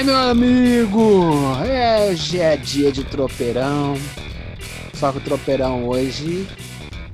[0.00, 1.22] Área, meu amigo!
[1.66, 3.94] É, hoje é dia de tropeirão.
[4.94, 6.46] Só que o tropeirão hoje.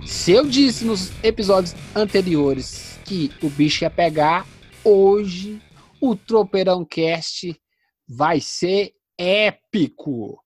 [0.06, 4.46] Se eu disse nos episódios anteriores que o bicho ia pegar,
[4.84, 5.60] hoje
[6.00, 7.60] o Tropeirão Cast
[8.08, 10.38] vai ser épico.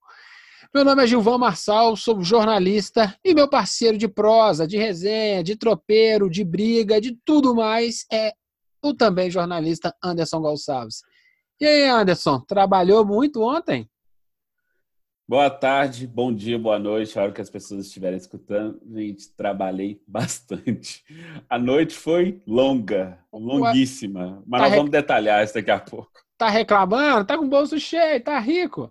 [0.74, 5.56] Meu nome é Gilvão Marçal, sou jornalista e meu parceiro de prosa, de resenha, de
[5.56, 8.32] tropeiro, de briga, de tudo mais é
[8.82, 11.02] o também jornalista Anderson Gonçalves.
[11.60, 13.86] E aí, Anderson, trabalhou muito ontem?
[15.28, 18.80] Boa tarde, bom dia, boa noite, a hora que as pessoas estiverem escutando.
[18.90, 21.04] Gente, trabalhei bastante.
[21.50, 26.10] A noite foi longa, longuíssima, mas tá nós vamos detalhar isso daqui a pouco.
[26.38, 27.26] Tá reclamando?
[27.26, 28.90] Tá com o bolso cheio, tá rico.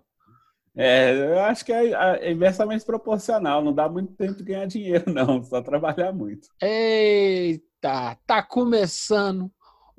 [0.76, 5.06] É, eu acho que é, é inversamente proporcional, não dá muito tempo de ganhar dinheiro,
[5.12, 6.46] não, só trabalhar muito.
[6.62, 9.50] Eita, tá começando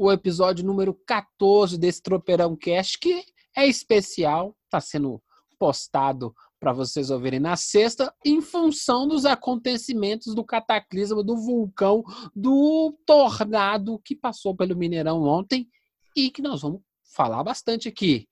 [0.02, 3.24] o episódio número 14 desse Tropeirão Cast, que
[3.56, 5.22] é especial, está sendo
[5.60, 12.04] postado para vocês ouvirem na sexta, em função dos acontecimentos do cataclismo do vulcão,
[12.36, 15.70] do tornado que passou pelo Mineirão ontem
[16.18, 16.82] e que nós vamos
[17.16, 18.28] falar bastante aqui.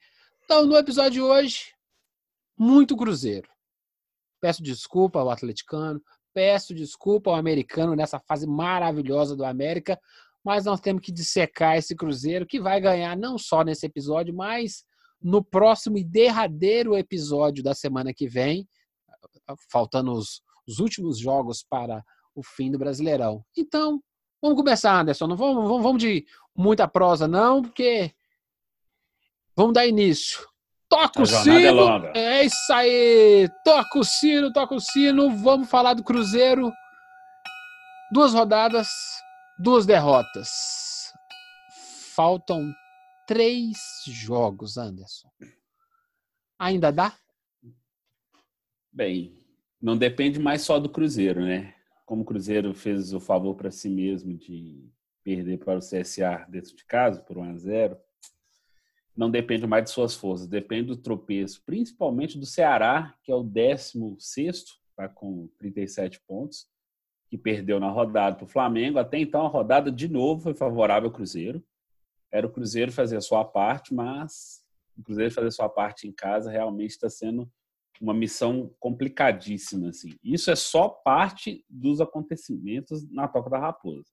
[0.46, 1.66] Então, no episódio de hoje,
[2.58, 3.48] muito Cruzeiro.
[4.42, 6.02] Peço desculpa ao atleticano,
[6.34, 10.00] peço desculpa ao americano nessa fase maravilhosa do América,
[10.50, 14.84] mas nós temos que dissecar esse Cruzeiro que vai ganhar não só nesse episódio, mas
[15.22, 18.68] no próximo e derradeiro episódio da semana que vem,
[19.72, 22.04] faltando os, os últimos jogos para
[22.34, 23.46] o fim do Brasileirão.
[23.56, 24.02] Então,
[24.42, 25.28] vamos começar, Anderson.
[25.28, 26.26] Não vamos, vamos, vamos de
[26.58, 28.12] muita prosa, não, porque
[29.56, 30.40] vamos dar início.
[30.90, 32.06] Toca o é sino!
[32.16, 33.48] É, é isso aí!
[33.64, 35.30] Toca o sino, toca o sino.
[35.30, 36.72] Vamos falar do Cruzeiro.
[38.12, 38.88] Duas rodadas,
[39.62, 41.12] Duas derrotas.
[42.16, 42.74] Faltam
[43.28, 43.78] três
[44.08, 45.30] jogos, Anderson.
[46.58, 47.14] Ainda dá?
[48.90, 49.38] Bem,
[49.82, 51.76] não depende mais só do Cruzeiro, né?
[52.06, 54.90] Como o Cruzeiro fez o favor para si mesmo de
[55.26, 57.98] perder para o CSA dentro de casa por 1 a 0,
[59.14, 63.44] não depende mais de suas forças, depende do tropeço, principalmente do Ceará, que é o
[63.44, 66.66] 16º, está com 37 pontos,
[67.30, 68.98] que perdeu na rodada para o Flamengo.
[68.98, 71.64] Até então, a rodada de novo foi favorável ao Cruzeiro.
[72.32, 74.64] Era o Cruzeiro fazer a sua parte, mas
[74.98, 77.50] o Cruzeiro fazer a sua parte em casa realmente está sendo
[78.02, 79.90] uma missão complicadíssima.
[79.90, 80.18] Assim.
[80.24, 84.08] Isso é só parte dos acontecimentos na Toca da Raposa.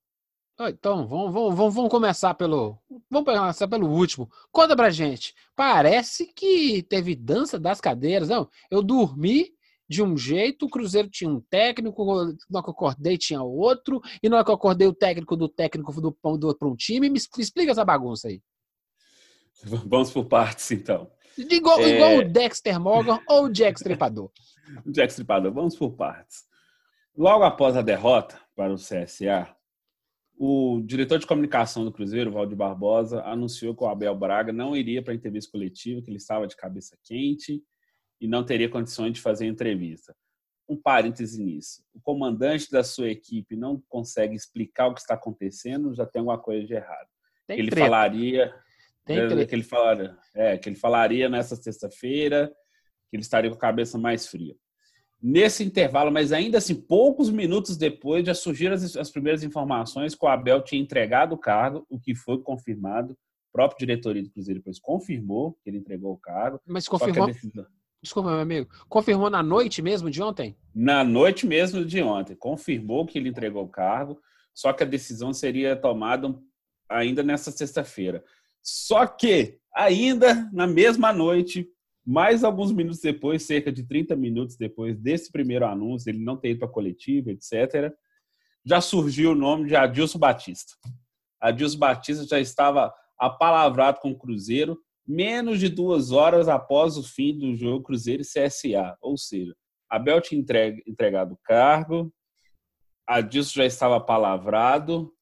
[0.59, 2.79] Então, vamos, vamos, vamos começar pelo.
[3.11, 4.31] Vamos começar pelo último.
[4.51, 5.35] Conta pra gente.
[5.55, 8.31] Parece que teve dança das cadeiras.
[8.31, 9.56] Não, eu dormi
[9.89, 12.05] de um jeito, o Cruzeiro tinha um técnico,
[12.51, 15.93] na que eu acordei tinha outro, e na que eu acordei o técnico do técnico
[16.01, 17.09] do, do para um time.
[17.09, 18.43] Me explica essa bagunça aí.
[19.87, 21.11] Vamos por partes, então.
[21.39, 21.95] Igual, é...
[21.95, 24.31] igual o Dexter Morgan ou o Jack Stripador.
[24.87, 26.45] Jack Stripador, vamos por partes.
[27.17, 29.55] Logo após a derrota para o CSA,
[30.39, 35.03] o diretor de comunicação do Cruzeiro, Valdir Barbosa, anunciou que o Abel Braga não iria
[35.03, 37.63] para a entrevista coletiva, que ele estava de cabeça quente
[38.21, 40.15] e não teria condições de fazer entrevista.
[40.69, 41.83] Um parêntese nisso.
[41.95, 46.39] O comandante da sua equipe não consegue explicar o que está acontecendo, já tem alguma
[46.39, 47.09] coisa de errado.
[47.47, 47.87] Tem ele treta.
[47.87, 48.53] falaria
[49.07, 52.53] tem é, que ele falaria, é, que ele falaria nessa sexta-feira,
[53.09, 54.55] que ele estaria com a cabeça mais fria.
[55.23, 60.25] Nesse intervalo, mas ainda assim, poucos minutos depois, já surgiram as, as primeiras informações que
[60.25, 63.13] o Abel tinha entregado o cargo, o que foi confirmado.
[63.13, 66.61] O próprio diretoria do Cruzeiro depois confirmou que ele entregou o cargo.
[66.67, 67.65] Mas confirmou, decisão...
[68.07, 68.71] Desculpa, meu amigo.
[68.89, 70.57] Confirmou na noite mesmo de ontem?
[70.73, 72.37] Na noite mesmo de ontem.
[72.37, 74.21] Confirmou que ele entregou o cargo,
[74.55, 76.33] só que a decisão seria tomada
[76.89, 78.25] ainda nessa sexta-feira.
[78.63, 81.69] Só que, ainda na mesma noite,
[82.07, 86.51] mais alguns minutos depois, cerca de 30 minutos depois desse primeiro anúncio, ele não ter
[86.51, 87.93] ido para a coletiva, etc.,
[88.65, 90.75] já surgiu o nome de Adilson Batista.
[91.41, 97.39] Adilson Batista já estava apalavrado com o Cruzeiro menos de duas horas após o fim
[97.39, 98.97] do jogo Cruzeiro e CSA.
[99.01, 99.55] Ou seja,
[99.89, 102.13] Abel tinha entregue, entregado o cargo,
[103.07, 105.13] a disso já estava palavrado,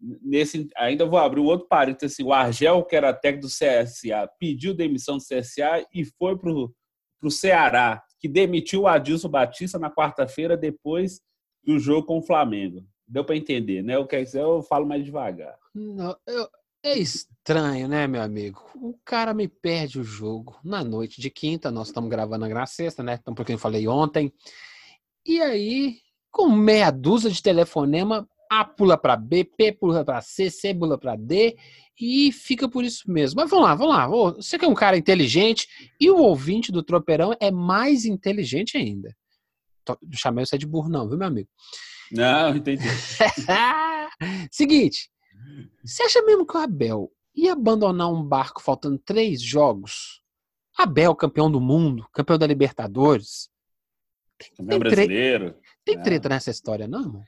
[0.00, 2.14] nesse, ainda vou abrir um outro parênteses.
[2.14, 6.50] Assim, o Argel, que era técnico do CSA, pediu demissão do CSA e foi para
[6.50, 11.20] o Ceará, que demitiu o Adilson Batista na quarta-feira depois
[11.64, 12.84] do jogo com o Flamengo.
[13.06, 13.96] Deu para entender, né?
[13.96, 15.58] Eu quero dizer, eu falo mais devagar.
[15.74, 16.48] Não, eu,
[16.82, 18.62] é estranho, né, meu amigo?
[18.74, 21.70] O cara me perde o jogo na noite de quinta.
[21.70, 23.18] Nós estamos gravando na sexta, né?
[23.20, 24.32] Então, porque eu falei ontem.
[25.24, 25.98] E aí,
[26.30, 30.98] com meia dúzia de telefonema, A pula para B, P pula para C, C pula
[30.98, 31.56] para D
[32.00, 33.40] e fica por isso mesmo.
[33.40, 34.06] Mas vamos lá, vamos lá.
[34.36, 35.68] Você que é um cara inteligente
[36.00, 39.14] e o ouvinte do Tropeirão é mais inteligente ainda.
[39.86, 41.48] Não chamei você de burro, não, viu, meu amigo?
[42.10, 42.84] Não, entendi.
[44.50, 45.10] Seguinte,
[45.84, 50.22] você acha mesmo que o Abel ia abandonar um barco faltando três jogos?
[50.76, 53.50] Abel, campeão do mundo, campeão da Libertadores.
[54.56, 55.56] Campeão brasileiro.
[55.84, 56.02] Tem não.
[56.02, 57.24] treta nessa história, não, irmão?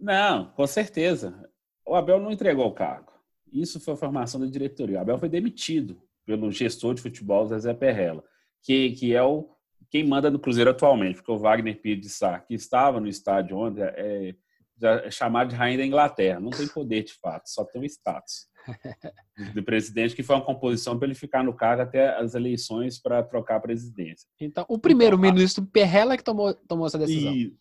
[0.00, 1.48] Não, com certeza.
[1.86, 3.12] O Abel não entregou o cargo.
[3.52, 4.98] Isso foi a formação da diretoria.
[4.98, 8.22] O Abel foi demitido pelo gestor de futebol, Zé Perrella,
[8.62, 9.48] que, que é o
[9.90, 13.56] quem manda no Cruzeiro atualmente, porque o Wagner Pires de Sá, que estava no estádio
[13.56, 14.34] ontem, é,
[14.82, 16.40] é chamado de rainha da Inglaterra.
[16.40, 18.48] Não tem poder de fato, só tem o status
[19.54, 23.22] do presidente, que foi uma composição para ele ficar no cargo até as eleições para
[23.22, 24.28] trocar a presidência.
[24.40, 27.32] Então, o primeiro-ministro então, Perrella que tomou, tomou essa decisão.
[27.32, 27.56] E,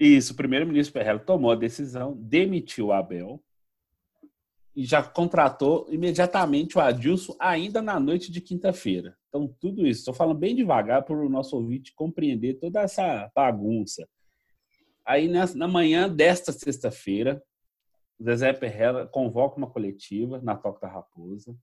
[0.00, 3.42] isso, o primeiro-ministro Perrella tomou a decisão, demitiu o Abel
[4.74, 9.16] e já contratou imediatamente o Adilson ainda na noite de quinta-feira.
[9.28, 14.08] Então, tudo isso, estou falando bem devagar para o nosso ouvinte compreender toda essa bagunça.
[15.04, 17.42] Aí, na, na manhã desta sexta-feira,
[18.18, 21.56] o Zezé Perrella convoca uma coletiva na Toca da Raposa.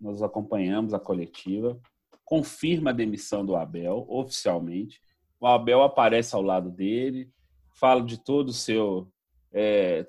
[0.00, 1.80] Nós acompanhamos a coletiva,
[2.24, 5.00] confirma a demissão do Abel oficialmente.
[5.40, 7.32] O Abel aparece ao lado dele,
[7.70, 9.10] fala de todo o seu
[9.54, 10.06] é,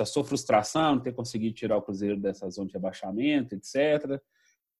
[0.00, 4.20] a sua frustração de ter conseguido tirar o Cruzeiro dessa zona de rebaixamento, etc.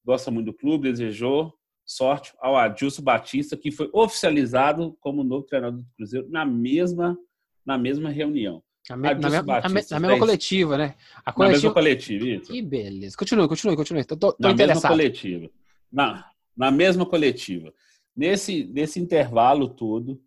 [0.04, 1.54] Gosta muito do clube, desejou
[1.90, 7.18] sorte ao Adilson Batista, que foi oficializado como novo treinador do Cruzeiro na mesma,
[7.66, 8.62] na mesma reunião.
[8.88, 10.94] Na, me, na, Batista, na, mesma coletiva, né?
[11.24, 11.44] A coletiva...
[11.44, 12.52] Na mesma coletiva, isso.
[12.52, 13.16] Que beleza.
[13.16, 14.04] Continue, continue, continue.
[14.04, 15.50] Tô, tô na mesma coletiva.
[15.92, 17.72] Na, na mesma coletiva.
[18.16, 20.20] Nesse, nesse intervalo todo,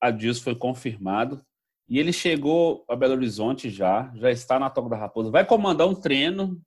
[0.00, 1.42] a Adilson foi confirmado
[1.88, 5.30] e ele chegou a Belo Horizonte já, já está na Toca da Raposa.
[5.30, 6.60] Vai comandar um treino,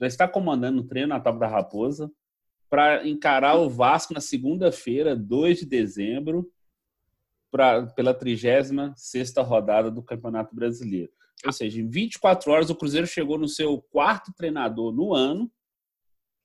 [0.00, 2.10] já está comandando um treino na Toca da Raposa
[2.68, 6.50] para encarar o Vasco na segunda-feira, 2 de dezembro,
[7.50, 8.70] pra, pela 36
[9.38, 11.12] rodada do Campeonato Brasileiro.
[11.44, 15.50] Ou seja, em 24 horas o Cruzeiro chegou no seu quarto treinador no ano.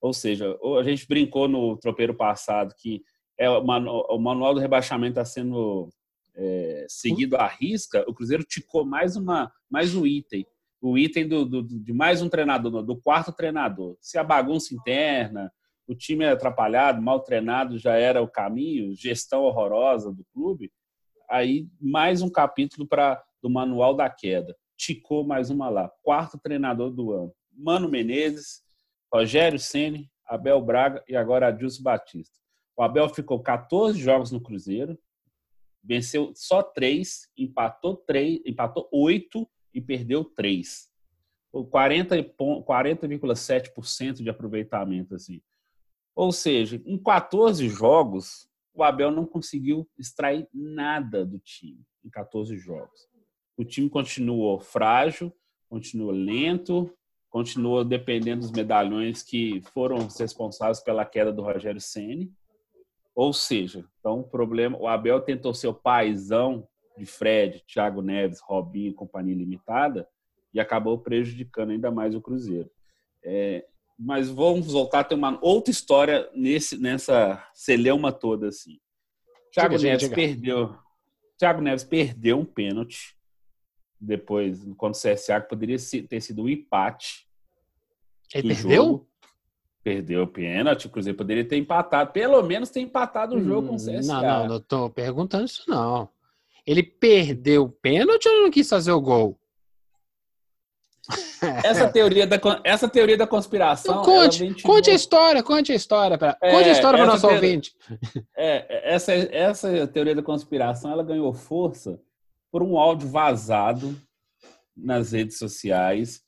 [0.01, 3.03] Ou seja, a gente brincou no tropeiro passado que
[3.38, 5.89] é o manual do rebaixamento está sendo
[6.35, 8.03] é, seguido à risca.
[8.07, 10.45] O Cruzeiro ticou mais, uma, mais um item.
[10.79, 13.97] O item do, do, de mais um treinador, do quarto treinador.
[14.00, 15.51] Se a bagunça interna,
[15.91, 20.71] o time é atrapalhado, mal treinado já era o caminho, gestão horrorosa do clube,
[21.29, 24.55] aí mais um capítulo para do manual da queda.
[24.77, 25.91] Ticou mais uma lá.
[26.01, 27.33] Quarto treinador do ano.
[27.51, 28.63] Mano Menezes,
[29.13, 32.39] Rogério Ceni, Abel Braga e agora Adilson Batista.
[32.77, 34.97] O Abel ficou 14 jogos no Cruzeiro,
[35.83, 40.89] venceu só três, empatou três, empatou oito e perdeu três.
[41.53, 45.41] 40,7% 40, de aproveitamento assim.
[46.15, 52.58] Ou seja, em 14 jogos, o Abel não conseguiu extrair nada do time em 14
[52.58, 53.08] jogos.
[53.58, 55.32] O time continuou frágil,
[55.70, 56.91] continuou lento,
[57.30, 62.32] continuou dependendo dos medalhões que foram responsáveis pela queda do Rogério Ceni.
[63.15, 68.41] Ou seja, então o problema, o Abel tentou ser o paizão de Fred, Thiago Neves,
[68.41, 70.08] Robinho e companhia limitada
[70.53, 72.70] e acabou prejudicando ainda mais o Cruzeiro.
[73.24, 73.65] É,
[74.03, 78.79] mas vamos voltar a ter uma outra história nesse, nessa celeuma toda assim.
[79.53, 80.15] Thiago diga, Neves diga.
[80.15, 80.75] perdeu.
[81.38, 83.15] Thiago Neves perdeu um pênalti
[84.00, 85.77] depois contra o CSA que poderia
[86.10, 87.27] ter sido um empate.
[88.34, 88.84] Ele perdeu?
[88.84, 89.08] Jogo.
[89.84, 93.70] Perdeu o pênalti, o Cruzeiro poderia ter empatado, pelo menos ter empatado o jogo hum,
[93.70, 94.01] com o CSA.
[94.01, 96.10] Não, não, não tô perguntando isso não.
[96.65, 99.39] Ele perdeu o pênalti ou não quis fazer o gol?
[101.65, 104.01] Essa teoria da, essa teoria da conspiração.
[104.01, 106.17] Então, conte, conte a história, conte a história.
[106.17, 107.74] Pra, é, conte a história para o nosso teoria, ouvinte.
[108.38, 112.00] É, essa, essa teoria da conspiração ela ganhou força
[112.51, 113.95] por um áudio vazado
[114.77, 116.21] nas redes sociais.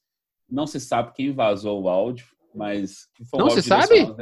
[0.49, 3.07] Não se sabe quem vazou o áudio, mas.
[3.33, 4.15] Um não se sabe?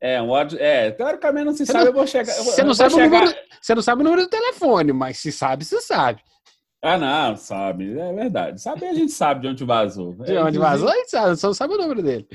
[0.00, 0.58] É, um áudio.
[0.60, 2.34] É, teoricamente não se você sabe, não, eu vou chegar.
[2.34, 3.20] Você não, sabe chegar...
[3.20, 6.22] número, você não sabe o número do telefone, mas se sabe, você sabe.
[6.86, 7.98] Ah, não, sabe.
[7.98, 8.60] É verdade.
[8.60, 10.12] Sabe, a gente sabe de onde vazou.
[10.16, 12.28] De onde vazou, a gente sabe, só sabe o número dele.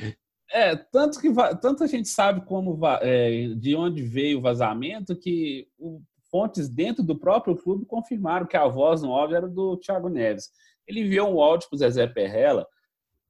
[0.51, 5.67] É, tanto que tanto a gente sabe como é, de onde veio o vazamento que
[5.77, 6.01] o,
[6.31, 10.49] fontes dentro do próprio clube confirmaram que a voz no áudio era do Thiago Neves.
[10.87, 12.65] Ele enviou um áudio para o Zezé Perrella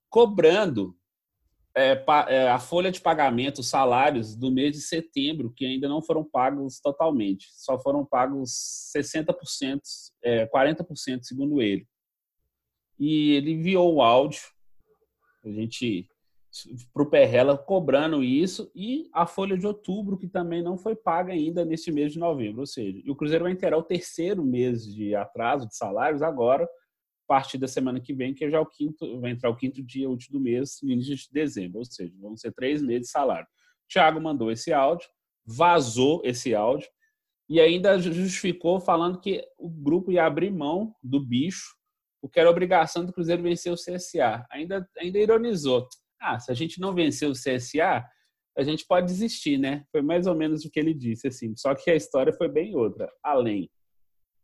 [0.09, 0.95] cobrando
[1.79, 6.01] é, é, a folha de pagamento, os salários do mês de setembro, que ainda não
[6.01, 9.81] foram pagos totalmente, só foram pagos 60%,
[10.23, 11.87] é, 40%, segundo ele.
[12.99, 14.41] E ele enviou o áudio,
[15.45, 16.09] a gente
[16.91, 21.31] para o Perrela cobrando isso e a folha de outubro que também não foi paga
[21.31, 25.13] ainda neste mês de novembro, ou seja, o Cruzeiro vai inteirar o terceiro mês de
[25.15, 26.67] atraso de salários agora,
[27.29, 30.09] partir da semana que vem, que é já o quinto, vai entrar o quinto dia
[30.09, 33.45] útil do mês, início de dezembro, ou seja, vão ser três meses de salário.
[33.45, 35.07] O Thiago mandou esse áudio,
[35.45, 36.89] vazou esse áudio
[37.47, 41.75] e ainda justificou falando que o grupo ia abrir mão do bicho,
[42.21, 44.45] o que era obrigação do Cruzeiro vencer o CSA.
[44.51, 45.87] Ainda, ainda ironizou
[46.19, 48.05] ah, se a gente não vencer o CSA,
[48.57, 49.85] a gente pode desistir, né?
[49.91, 51.55] Foi mais ou menos o que ele disse, assim.
[51.55, 53.09] Só que a história foi bem outra.
[53.23, 53.69] Além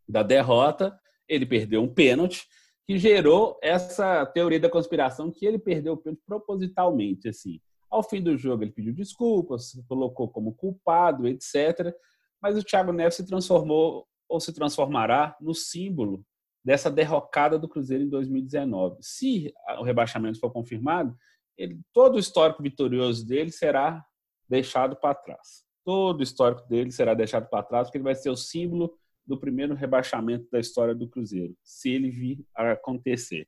[0.08, 2.46] da derrota, ele perdeu um pênalti
[2.86, 7.60] que gerou essa teoria da conspiração que ele perdeu o pênalti propositalmente, assim.
[7.90, 11.94] Ao fim do jogo, ele pediu desculpas, colocou como culpado, etc.
[12.40, 16.24] Mas o Thiago Neves se transformou ou se transformará no símbolo
[16.64, 18.98] dessa derrocada do Cruzeiro em 2019.
[19.00, 21.16] Se o rebaixamento for confirmado,
[21.56, 24.04] ele, todo o histórico vitorioso dele será
[24.48, 25.64] deixado para trás.
[25.84, 28.92] Todo o histórico dele será deixado para trás, porque ele vai ser o símbolo
[29.26, 33.46] do primeiro rebaixamento da história do Cruzeiro, se ele vir a acontecer.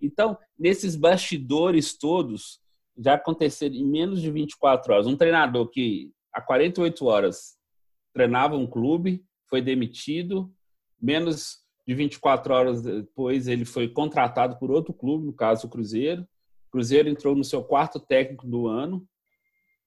[0.00, 2.60] Então, nesses bastidores todos,
[2.96, 5.06] já aconteceram em menos de 24 horas.
[5.06, 7.56] Um treinador que há 48 horas
[8.12, 10.52] treinava um clube, foi demitido,
[11.00, 16.26] menos de 24 horas depois ele foi contratado por outro clube, no caso o Cruzeiro,
[16.70, 19.06] Cruzeiro entrou no seu quarto técnico do ano,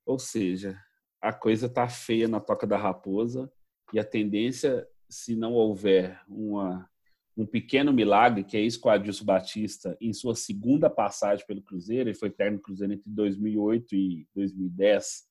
[0.05, 0.77] ou seja,
[1.21, 3.49] a coisa está feia na toca da raposa
[3.93, 6.89] e a tendência, se não houver uma,
[7.37, 11.61] um pequeno milagre, que é isso com o Adilson Batista, em sua segunda passagem pelo
[11.61, 15.23] Cruzeiro, ele foi técnico do Cruzeiro entre 2008 e 2010,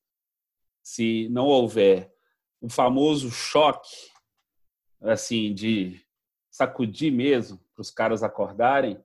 [0.82, 2.12] se não houver
[2.60, 3.90] um famoso choque,
[5.00, 6.00] assim, de
[6.50, 9.02] sacudir mesmo, para os caras acordarem,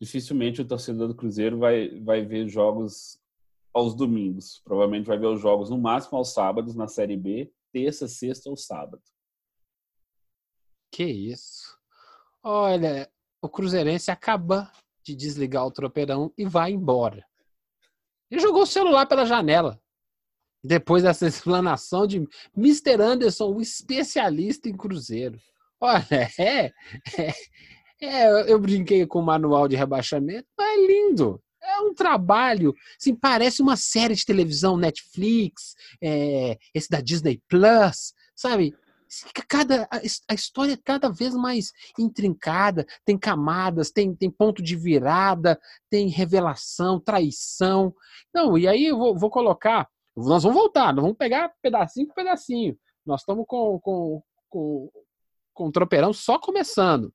[0.00, 3.20] dificilmente o torcedor do Cruzeiro vai, vai ver jogos
[3.72, 4.60] aos domingos.
[4.64, 8.56] Provavelmente vai ver os jogos no máximo aos sábados na Série B, terça, sexta ou
[8.56, 9.02] sábado.
[10.92, 11.74] Que isso.
[12.42, 14.70] Olha, o Cruzeirense acaba
[15.02, 17.24] de desligar o tropeirão e vai embora.
[18.30, 19.80] Ele jogou o celular pela janela.
[20.62, 23.00] Depois dessa explanação de Mr.
[23.00, 25.40] Anderson, o especialista em Cruzeiro.
[25.80, 26.72] Olha, é,
[27.18, 27.34] é,
[28.00, 31.42] é, eu brinquei com o manual de rebaixamento, é lindo.
[31.60, 38.12] É um trabalho, assim, parece uma série de televisão, Netflix, é, esse da Disney Plus,
[38.34, 38.76] sabe?
[39.46, 45.60] Cada, a história é cada vez mais intrincada, tem camadas, tem, tem ponto de virada,
[45.90, 47.94] tem revelação, traição.
[48.34, 52.14] Não, e aí eu vou, vou colocar, nós vamos voltar, nós vamos pegar pedacinho por
[52.14, 52.78] pedacinho.
[53.04, 54.90] Nós estamos com, com, com,
[55.52, 57.12] com o tropeirão só começando.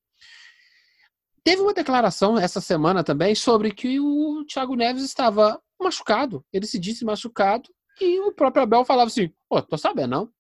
[1.44, 6.46] Teve uma declaração essa semana também sobre que o Thiago Neves estava machucado.
[6.52, 7.70] Ele se disse machucado
[8.02, 10.37] e o próprio Abel falava assim: pô, tô sabendo, não?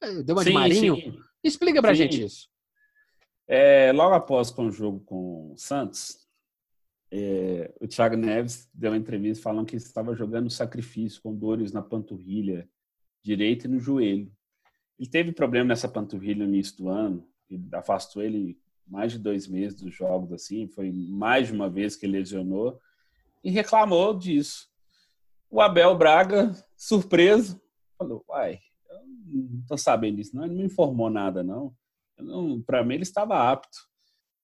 [0.00, 0.96] É, deu uma sim, de Marinho.
[0.96, 1.18] Sim.
[1.42, 2.02] Explica pra sim.
[2.02, 2.48] gente isso.
[3.46, 6.28] É, logo após com o jogo com o Santos,
[7.10, 11.82] é, o Thiago Neves deu uma entrevista falando que estava jogando sacrifício com dores na
[11.82, 12.68] panturrilha
[13.22, 14.30] direita e no joelho.
[14.98, 19.46] Ele teve problema nessa panturrilha no início do ano, que afastou ele mais de dois
[19.46, 22.80] meses dos jogos, assim, foi mais de uma vez que ele lesionou,
[23.44, 24.68] e reclamou disso.
[25.50, 27.60] O Abel Braga, surpreso,
[27.96, 28.60] falou, uai,
[29.30, 31.74] não tô sabendo disso, não, ele não me informou nada, não.
[32.18, 33.78] não Para mim, ele estava apto.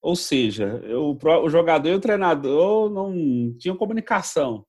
[0.01, 4.65] Ou seja, eu, o jogador e o treinador não tinham comunicação.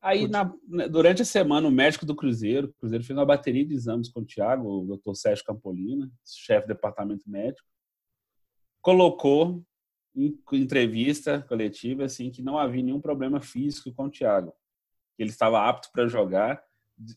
[0.00, 3.66] Aí, na, né, durante a semana, o médico do Cruzeiro, o Cruzeiro fez uma bateria
[3.66, 7.66] de exames com o Thiago, o doutor Sérgio Campolina, chefe do departamento médico,
[8.82, 9.62] colocou
[10.14, 14.54] em entrevista coletiva assim que não havia nenhum problema físico com o Thiago,
[15.18, 16.62] ele estava apto para jogar,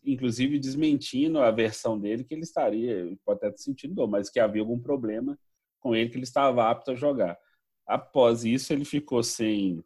[0.04, 4.62] inclusive desmentindo a versão dele que ele estaria, pode até sentindo dor, mas que havia
[4.62, 5.38] algum problema
[5.80, 7.38] com ele que ele estava apto a jogar.
[7.86, 9.84] Após isso, ele ficou sem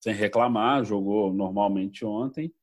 [0.00, 2.54] sem reclamar, jogou normalmente ontem,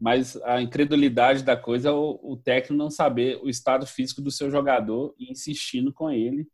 [0.00, 4.30] mas a incredulidade da coisa é o, o técnico não saber o estado físico do
[4.30, 6.48] seu jogador e insistindo com ele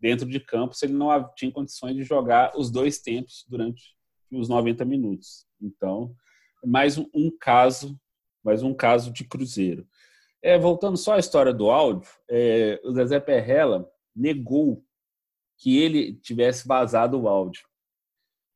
[0.00, 3.94] dentro de campo se ele não tinha condições de jogar os dois tempos durante
[4.32, 5.46] os 90 minutos.
[5.60, 6.14] Então,
[6.64, 8.00] mais um, um caso,
[8.42, 9.86] mais um caso de Cruzeiro.
[10.42, 14.84] É, voltando só à história do áudio, é, o Zezé Perrella negou
[15.58, 17.62] que ele tivesse vazado o áudio.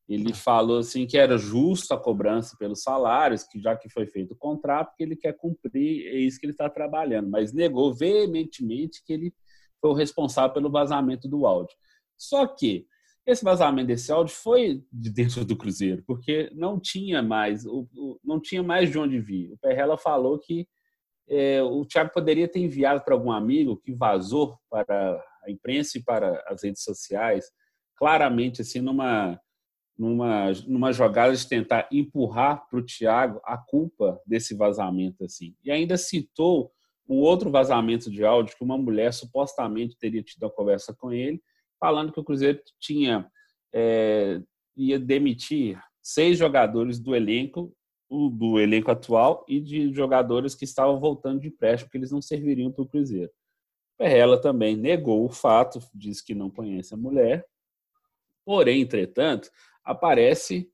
[0.08, 0.34] Ele ah.
[0.34, 4.36] falou assim que era justo a cobrança pelos salários, que já que foi feito o
[4.36, 9.12] contrato, que ele quer cumprir, é isso que ele está trabalhando, mas negou veementemente que
[9.12, 9.34] ele
[9.80, 11.76] foi o responsável pelo vazamento do áudio.
[12.16, 12.86] Só que
[13.26, 17.64] esse vazamento desse áudio foi de dentro do Cruzeiro, porque não tinha mais,
[18.22, 19.52] não tinha mais de onde vir.
[19.52, 20.68] O Perrella falou que
[21.28, 26.02] é, o Thiago poderia ter enviado para algum amigo que vazou para a imprensa e
[26.02, 27.46] para as redes sociais,
[27.96, 29.40] claramente assim numa
[29.96, 35.54] numa, numa jogada de tentar empurrar para o Thiago a culpa desse vazamento assim.
[35.64, 36.72] E ainda citou
[37.08, 41.40] um outro vazamento de áudio que uma mulher supostamente teria tido uma conversa com ele,
[41.78, 43.30] falando que o Cruzeiro tinha
[43.72, 44.40] é,
[44.76, 47.74] ia demitir seis jogadores do elenco
[48.30, 52.70] do elenco atual e de jogadores que estavam voltando de empréstimo que eles não serviriam
[52.70, 53.30] para o Cruzeiro.
[53.98, 57.44] Ela também negou o fato, diz que não conhece a mulher.
[58.44, 59.50] Porém, entretanto,
[59.84, 60.70] aparece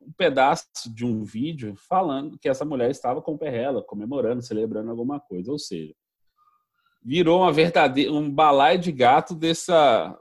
[0.00, 4.90] um pedaço de um vídeo falando que essa mulher estava com o Perrela, comemorando, celebrando
[4.90, 5.50] alguma coisa.
[5.50, 5.94] Ou seja,
[7.02, 10.18] virou uma verdadeira, um balai de gato dessa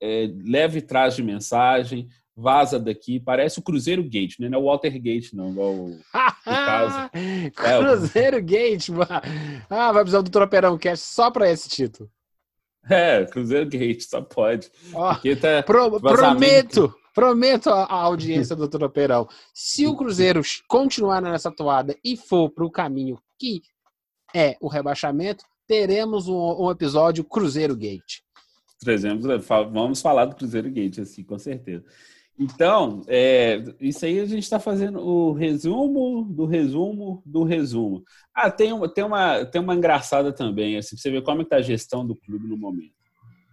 [0.00, 4.48] é, leve trás de mensagem, vaza daqui, parece o Cruzeiro Gate, né?
[4.48, 6.00] não é o Walter Gate, não, igual o,
[6.44, 7.10] caso.
[7.54, 8.88] Cruzeiro é, Gate,
[9.68, 12.10] ah, vai precisar do Tropeirão Cast só para esse título.
[12.88, 14.70] É, Cruzeiro Gate, só pode.
[14.94, 19.28] Oh, tá pro, prometo, Prometo à audiência do Tropeirão.
[19.52, 23.60] Se o Cruzeiro continuar nessa toada e for para o caminho que
[24.32, 28.20] é o rebaixamento, teremos um, um episódio Cruzeiro Gate.
[29.72, 31.84] Vamos falar do Cruzeiro Gate, assim, com certeza.
[32.38, 38.04] Então, é, isso aí a gente está fazendo o resumo do resumo do resumo.
[38.32, 41.62] Ah, tem uma, tem uma, tem uma engraçada também, assim, você vê como está a
[41.62, 42.94] gestão do clube no momento.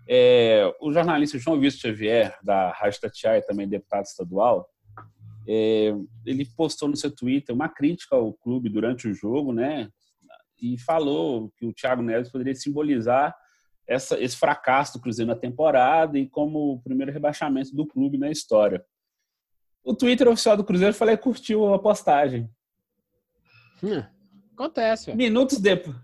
[0.07, 4.69] É, o jornalista João Vitor Xavier, da Rádio Tatiaia, também deputado estadual,
[5.47, 5.91] é,
[6.23, 9.89] ele postou no seu Twitter uma crítica ao clube durante o jogo, né?
[10.61, 13.35] E falou que o Thiago Neves poderia simbolizar
[13.87, 18.31] essa, esse fracasso do Cruzeiro na temporada e como o primeiro rebaixamento do clube na
[18.31, 18.83] história.
[19.83, 22.49] O Twitter oficial do Cruzeiro falei curtiu a postagem.
[23.83, 24.03] Hum,
[24.53, 25.13] acontece.
[25.13, 25.95] Minutos depois,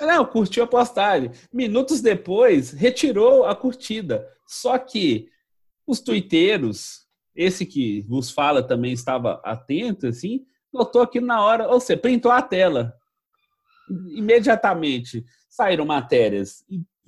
[0.00, 1.30] não, curtiu a postagem.
[1.52, 4.26] Minutos depois, retirou a curtida.
[4.46, 5.28] Só que
[5.86, 11.80] os tuiteiros, esse que vos fala também estava atento, assim, notou aquilo na hora, ou
[11.80, 12.94] seja, printou a tela.
[14.14, 16.64] Imediatamente saíram matérias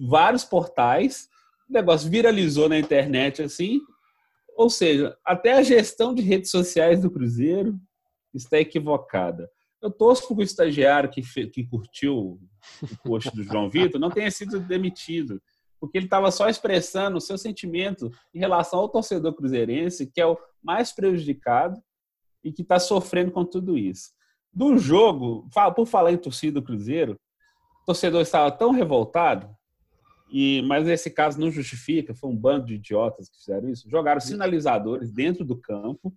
[0.08, 1.28] vários portais,
[1.68, 3.80] o negócio viralizou na internet, assim,
[4.56, 7.78] ou seja, até a gestão de redes sociais do Cruzeiro
[8.34, 12.38] está equivocada eu torço para o estagiário que, que curtiu
[12.82, 15.40] o post do João Vitor não tenha sido demitido,
[15.78, 20.26] porque ele estava só expressando o seu sentimento em relação ao torcedor cruzeirense, que é
[20.26, 21.80] o mais prejudicado
[22.44, 24.10] e que está sofrendo com tudo isso.
[24.52, 27.18] Do jogo, por falar em torcida do Cruzeiro,
[27.82, 29.48] o torcedor estava tão revoltado,
[30.30, 34.20] e mas esse caso não justifica, foi um bando de idiotas que fizeram isso, jogaram
[34.20, 36.12] sinalizadores dentro do campo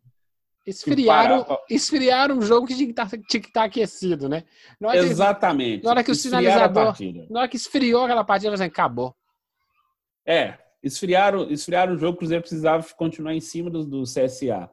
[0.66, 4.46] Esfriaram, esfriaram um jogo que tinha que estar, tá, que estar tá aquecido, né?
[4.80, 5.84] Na Exatamente.
[5.84, 6.96] na hora que o sinalizador.
[7.30, 9.14] Na hora que esfriou aquela partida, assim, acabou.
[10.26, 14.70] É, esfriaram, esfriaram o jogo, o Cruzeiro precisava continuar em cima do, do CSA.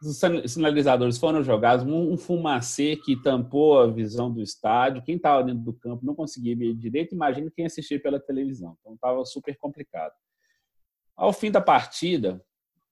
[0.00, 5.02] Os sinalizadores foram jogados, um, um fumacê que tampou a visão do estádio.
[5.02, 7.14] Quem estava dentro do campo não conseguia ver direito.
[7.14, 8.76] Imagina quem assistia pela televisão.
[8.80, 10.12] Então estava super complicado.
[11.16, 12.40] Ao fim da partida,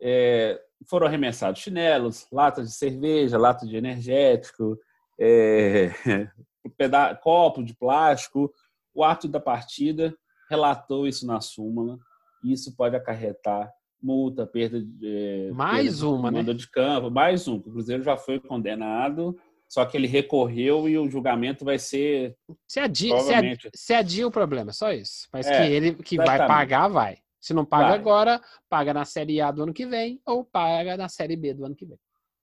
[0.01, 4.77] é, foram arremessados chinelos, latas de cerveja, lata de energético,
[5.19, 5.91] é,
[7.23, 8.53] copo de plástico.
[8.93, 10.13] O ato da partida
[10.51, 11.99] relatou isso na súmula.
[12.45, 15.49] Isso pode acarretar multa, perda de.
[15.49, 16.55] É, mais perda uma, de né?
[16.55, 17.57] de campo, mais um.
[17.57, 19.37] O Cruzeiro já foi condenado,
[19.69, 22.37] só que ele recorreu e o julgamento vai ser.
[22.69, 23.63] Se adia, provavelmente...
[23.63, 25.29] se adia, se adia o problema, só isso.
[25.33, 27.19] Mas é, que ele que vai pagar, vai.
[27.47, 27.99] Se não paga Vai.
[27.99, 31.65] agora, paga na Série A do ano que vem ou paga na Série B do
[31.65, 31.97] ano que vem.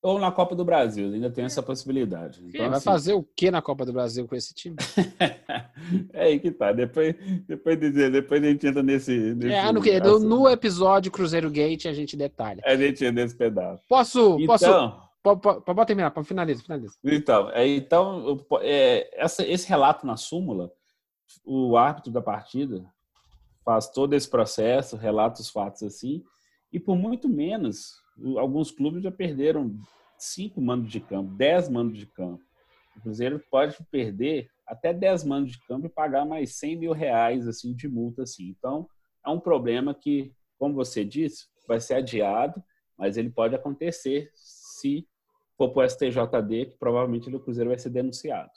[0.03, 2.43] Ou na Copa do Brasil, ainda tem essa possibilidade.
[2.45, 2.83] Então, vai assim...
[2.83, 4.75] fazer o que na Copa do Brasil com esse time?
[6.11, 6.73] é aí que tá.
[6.73, 7.15] Depois,
[7.47, 9.33] depois, de, depois a gente entra nesse.
[9.33, 12.61] nesse é, no, no, episódio Cruzeiro Gate a gente detalha.
[12.65, 13.81] A gente entra nesse pedaço.
[13.87, 14.37] Posso.
[14.39, 16.95] Então, posso Pode terminar, para finalizar, finaliza.
[17.01, 20.69] Então, é, então é, essa, esse relato na súmula,
[21.45, 22.85] o árbitro da partida
[23.63, 26.21] faz todo esse processo, relata os fatos assim,
[26.73, 28.02] e por muito menos,
[28.37, 29.75] alguns clubes já perderam
[30.17, 32.43] cinco mandos de campo, dez mandos de campo.
[32.95, 37.47] O Cruzeiro pode perder até 10 mandos de campo e pagar mais 100 mil reais
[37.47, 38.23] assim, de multa.
[38.23, 38.49] Assim.
[38.49, 38.87] Então,
[39.25, 42.63] é um problema que, como você disse, vai ser adiado,
[42.97, 45.07] mas ele pode acontecer se
[45.57, 48.51] for para o STJD, que provavelmente o Cruzeiro vai ser denunciado.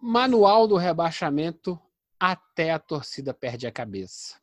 [0.00, 1.78] Manual do rebaixamento
[2.18, 4.40] até a torcida perde a cabeça.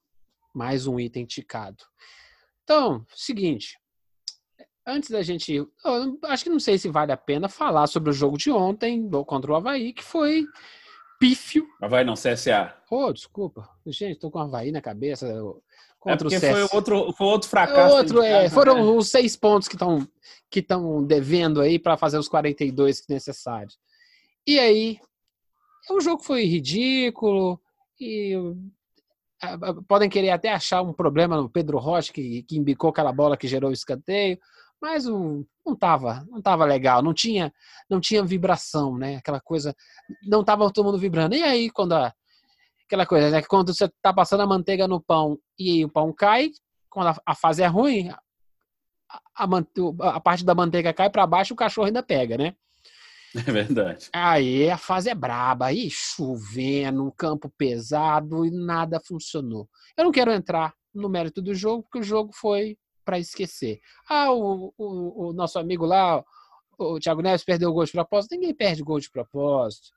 [0.54, 1.84] Mais um item ticado.
[2.66, 3.78] Então, seguinte,
[4.86, 5.66] antes da gente.
[6.24, 9.52] acho que não sei se vale a pena falar sobre o jogo de ontem contra
[9.52, 10.46] o Havaí, que foi
[11.20, 11.68] pífio.
[11.80, 12.76] Havaí não, CSA.
[12.90, 13.70] Oh, desculpa.
[13.86, 15.28] Gente, tô com o Havaí na cabeça.
[15.28, 15.40] É
[16.00, 16.52] contra é o CSA.
[16.52, 17.96] foi outro, foi outro fracasso.
[17.96, 18.98] Outro, é, foram né?
[18.98, 20.08] os seis pontos que estão
[20.50, 23.78] que estão devendo aí para fazer os 42 necessários.
[24.48, 25.00] E aí,
[25.92, 27.60] o jogo foi ridículo
[28.00, 28.34] e
[29.88, 33.48] podem querer até achar um problema no Pedro Rocha que, que embicou aquela bola que
[33.48, 34.40] gerou o escanteio
[34.82, 37.52] mas um, não tava, não tava legal, não tinha,
[37.90, 39.16] não tinha vibração, né?
[39.16, 39.76] Aquela coisa,
[40.24, 41.36] não tava todo mundo vibrando.
[41.36, 42.14] E aí quando a,
[42.86, 43.42] aquela coisa, né?
[43.42, 46.52] Quando você tá passando a manteiga no pão e o pão cai,
[46.90, 48.20] quando a, a fase é ruim, a,
[49.36, 52.56] a, a parte da manteiga cai para baixo, o cachorro ainda pega, né?
[53.48, 54.10] É verdade.
[54.14, 59.70] Aí a fase é braba, aí chovendo, um campo pesado e nada funcionou.
[59.98, 63.80] Eu não quero entrar no mérito do jogo, porque o jogo foi para esquecer.
[64.10, 66.24] Ah, o, o, o, nosso amigo lá,
[66.80, 68.32] o Thiago Neves, perdeu o gol de propósito.
[68.32, 69.90] Ninguém perde gol de propósito.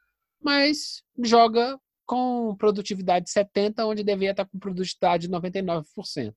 [0.42, 6.34] Mas joga com produtividade 70%, onde deveria estar com produtividade 99%.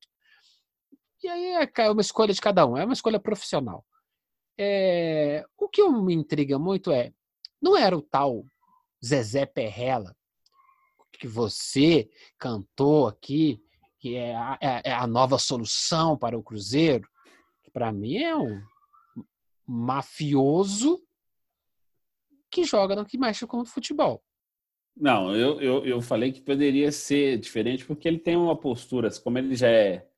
[1.24, 3.86] E aí é uma escolha de cada um, é uma escolha profissional.
[4.64, 7.12] É, o que me intriga muito é,
[7.62, 8.46] não era o tal
[9.04, 10.16] Zezé Perrella
[11.22, 13.64] que você cantou aqui
[14.02, 17.08] que é a, é, é a nova solução para o Cruzeiro,
[17.64, 18.60] que para mim é um
[19.68, 21.00] mafioso
[22.50, 24.24] que joga no que mexe com o futebol.
[24.98, 29.38] Não, eu, eu, eu falei que poderia ser diferente porque ele tem uma postura, como
[29.38, 30.10] ele já é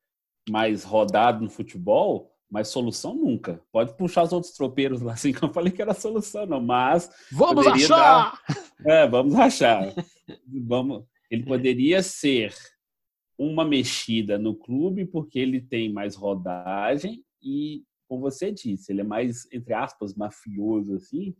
[0.48, 3.60] mais rodado no futebol, mas solução nunca.
[3.72, 7.10] Pode puxar os outros tropeiros lá, assim que eu falei que era solução, não, mas.
[7.32, 8.40] Vamos achar!
[8.48, 8.64] Dar...
[8.86, 9.92] É, vamos achar.
[10.68, 11.04] vamos...
[11.28, 12.54] Ele poderia ser
[13.36, 19.04] uma mexida no clube porque ele tem mais rodagem e, como você disse, ele é
[19.04, 21.34] mais, entre aspas, mafioso, assim,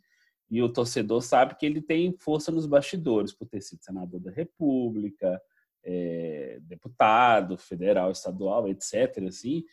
[0.51, 4.33] e o torcedor sabe que ele tem força nos bastidores por ter sido senador da
[4.33, 5.41] República,
[5.85, 9.25] é, deputado federal, estadual, etc.
[9.29, 9.65] Assim,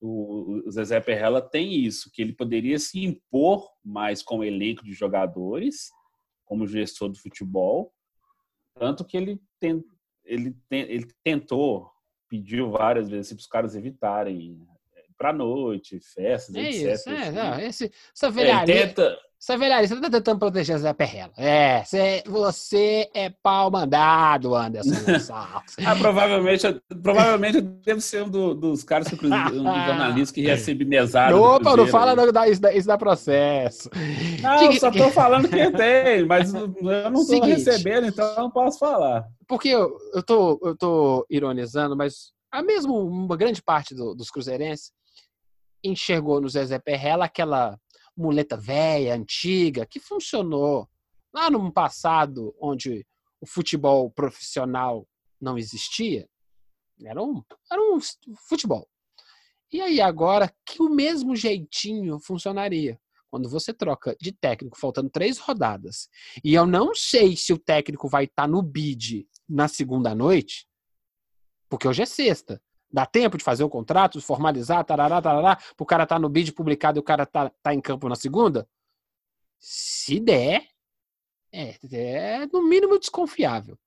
[0.00, 4.92] o, Zezé Perrella tem isso, que ele poderia se impor mais com o elenco de
[4.92, 5.90] jogadores,
[6.44, 7.92] como gestor do futebol,
[8.74, 9.82] tanto que ele tem,
[10.24, 11.90] ele, ele tentou,
[12.28, 14.66] pediu várias vezes para os caras evitarem
[15.16, 16.94] para noite, festas, é etc.
[16.94, 19.18] Isso, é, não, esse, essa velharia, é, tenta...
[19.40, 21.32] essa velharia, você está tentando proteger a Zé Perrela.
[21.36, 24.90] É, você, você é pau mandado, Anderson
[25.32, 29.28] ah, provavelmente, provavelmente deve ser um do, dos caras, que, um dos
[29.86, 31.36] jornalistas que recebe mesada.
[31.36, 33.90] Opa, não fala não, isso, dá, isso dá processo.
[34.42, 36.68] Não, só estou falando que tem, mas eu
[37.10, 39.24] não estou recebendo, então não posso falar.
[39.48, 44.30] Porque eu, eu, tô, eu tô ironizando, mas a mesmo uma grande parte do, dos
[44.30, 44.90] cruzeirenses
[45.86, 47.78] enxergou no Zezé Perrella aquela
[48.16, 50.88] muleta velha, antiga, que funcionou
[51.34, 53.06] lá no passado onde
[53.40, 55.06] o futebol profissional
[55.40, 56.28] não existia.
[57.04, 57.98] Era um, era um
[58.48, 58.88] futebol.
[59.70, 65.36] E aí agora que o mesmo jeitinho funcionaria quando você troca de técnico faltando três
[65.38, 66.08] rodadas,
[66.42, 70.66] e eu não sei se o técnico vai estar tá no bid na segunda noite,
[71.68, 72.62] porque hoje é sexta.
[72.92, 76.28] Dá tempo de fazer o contrato, formalizar, tarará, tarará, para o cara estar tá no
[76.28, 78.68] bid publicado e o cara tá, tá em campo na segunda?
[79.58, 80.66] Se der,
[81.52, 83.78] é, é no mínimo desconfiável.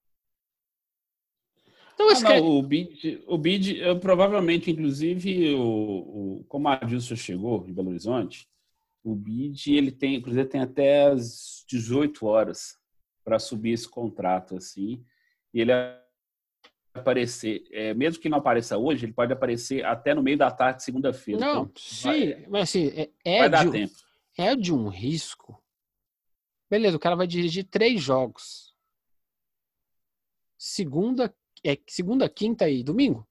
[1.93, 7.15] Então, ah, não, o bid, o bid eu, provavelmente, inclusive, o, o, como a Adilson
[7.15, 8.47] chegou em Belo Horizonte,
[9.03, 12.77] o BID, ele tem, inclusive, tem até as 18 horas
[13.23, 15.03] para subir esse contrato, assim,
[15.53, 15.71] e ele
[16.93, 20.83] aparecer, é, mesmo que não apareça hoje, ele pode aparecer até no meio da tarde,
[20.83, 21.39] segunda-feira.
[21.39, 23.93] Não, então, sim, vai, mas assim, é, é vai dar de, tempo.
[24.37, 25.61] É de um risco.
[26.69, 28.73] Beleza, o cara vai dirigir três jogos.
[30.57, 33.27] Segunda, é, segunda, quinta e domingo?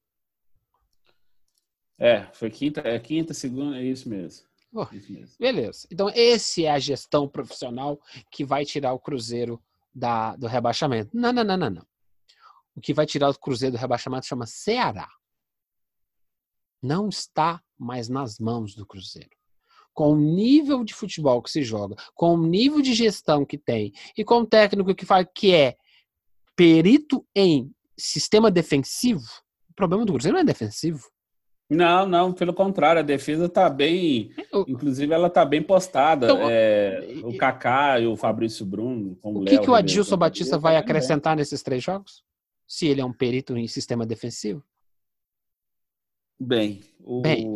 [1.99, 4.47] É, foi quinta, é quinta, segunda, é isso mesmo.
[4.73, 4.87] Oh,
[5.39, 5.89] beleza.
[5.91, 7.99] Então, esse é a gestão profissional
[8.31, 9.61] que vai tirar o Cruzeiro
[9.95, 11.17] da, do rebaixamento.
[11.17, 11.87] Não, não, não, não, não.
[12.79, 15.09] O que vai tirar o Cruzeiro do rebaixamento chama Ceará.
[16.81, 19.31] Não está mais nas mãos do Cruzeiro.
[19.93, 23.93] Com o nível de futebol que se joga, com o nível de gestão que tem
[24.17, 25.77] e com o técnico que faz que é
[26.55, 29.27] perito em sistema defensivo,
[29.69, 31.03] o problema do Cruzeiro não é defensivo.
[31.69, 34.33] Não, não, pelo contrário, a defesa está bem.
[34.67, 36.27] Inclusive, ela está bem postada.
[36.27, 39.19] Então, é, o Kaká e o Fabrício Bruno.
[39.23, 41.43] o que, que o Adilson Batista vai acrescentar bem.
[41.43, 42.23] nesses três jogos?
[42.69, 44.63] Se ele é um perito em sistema defensivo?
[46.39, 47.21] Bem, o...
[47.21, 47.49] bem.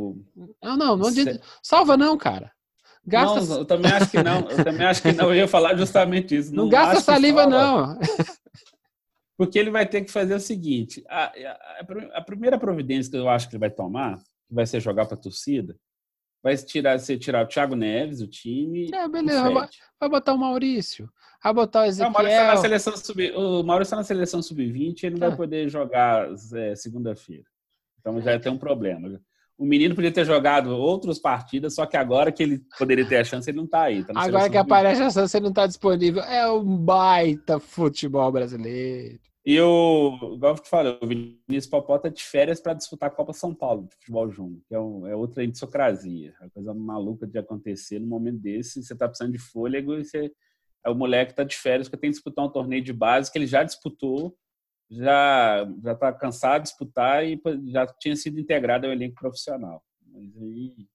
[0.61, 1.40] Não, não, não Se...
[1.62, 2.51] salva não, cara.
[3.05, 3.40] Gasta...
[3.40, 4.48] Não, eu também acho que não.
[4.48, 5.27] Eu também acho que não.
[5.27, 6.55] Eu ia falar justamente isso.
[6.55, 7.98] Não, não gasta saliva, não.
[9.37, 13.29] Porque ele vai ter que fazer o seguinte: a, a, a, primeira providência que eu
[13.29, 15.77] acho que ele vai tomar, que vai ser jogar para a torcida,
[16.42, 18.90] vai tirar, ser tirar o Thiago Neves, o time.
[18.92, 19.68] É, beleza, vai,
[20.00, 21.09] vai, botar o Maurício.
[21.42, 22.11] Vai botar o Ezequiel.
[22.11, 25.20] Não, o Maurício está na seleção sub, o Maurício está na seleção sub-20 ele não
[25.20, 25.28] tá.
[25.28, 27.44] vai poder jogar é, segunda-feira.
[28.00, 29.20] Então já tem um problema.
[29.57, 33.24] O menino podia ter jogado outras partidas, só que agora que ele poderia ter a
[33.24, 34.02] chance, ele não está aí.
[34.02, 36.22] Tá agora que aparece a chance, ele não está disponível.
[36.22, 39.20] É um baita futebol brasileiro.
[39.44, 43.12] E o, igual eu te falei, o Vinícius Popó tá de férias para disputar a
[43.12, 46.33] Copa São Paulo de futebol júnior, que é, um, é outra indissocrasia.
[46.40, 48.83] É coisa maluca de acontecer no momento desse.
[48.83, 50.33] Você tá precisando de fôlego e você,
[50.85, 53.33] é o moleque que tá de férias porque tem que disputar um torneio de base
[53.33, 54.37] que ele já disputou,
[54.88, 59.83] já já tá cansado de disputar e já tinha sido integrado ao elenco profissional.
[60.07, 60.88] Mas aí,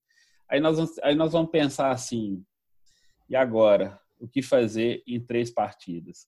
[0.50, 2.46] aí, nós, vamos, aí nós vamos pensar assim,
[3.30, 4.00] e agora?
[4.20, 6.28] O que fazer em três partidas?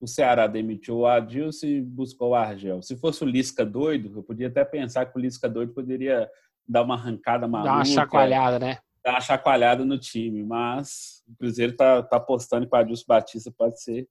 [0.00, 2.80] O Ceará demitiu o Adilson e buscou o Argel.
[2.82, 6.28] Se fosse o Lisca doido, eu podia até pensar que o Lisca doido poderia
[6.66, 7.70] dar uma arrancada maluca.
[7.70, 8.78] Dar uma chacoalhada, né?
[9.04, 13.52] Dar uma chacoalhada no time, mas o Cruzeiro está tá apostando que o Adilson Batista
[13.56, 14.08] pode ser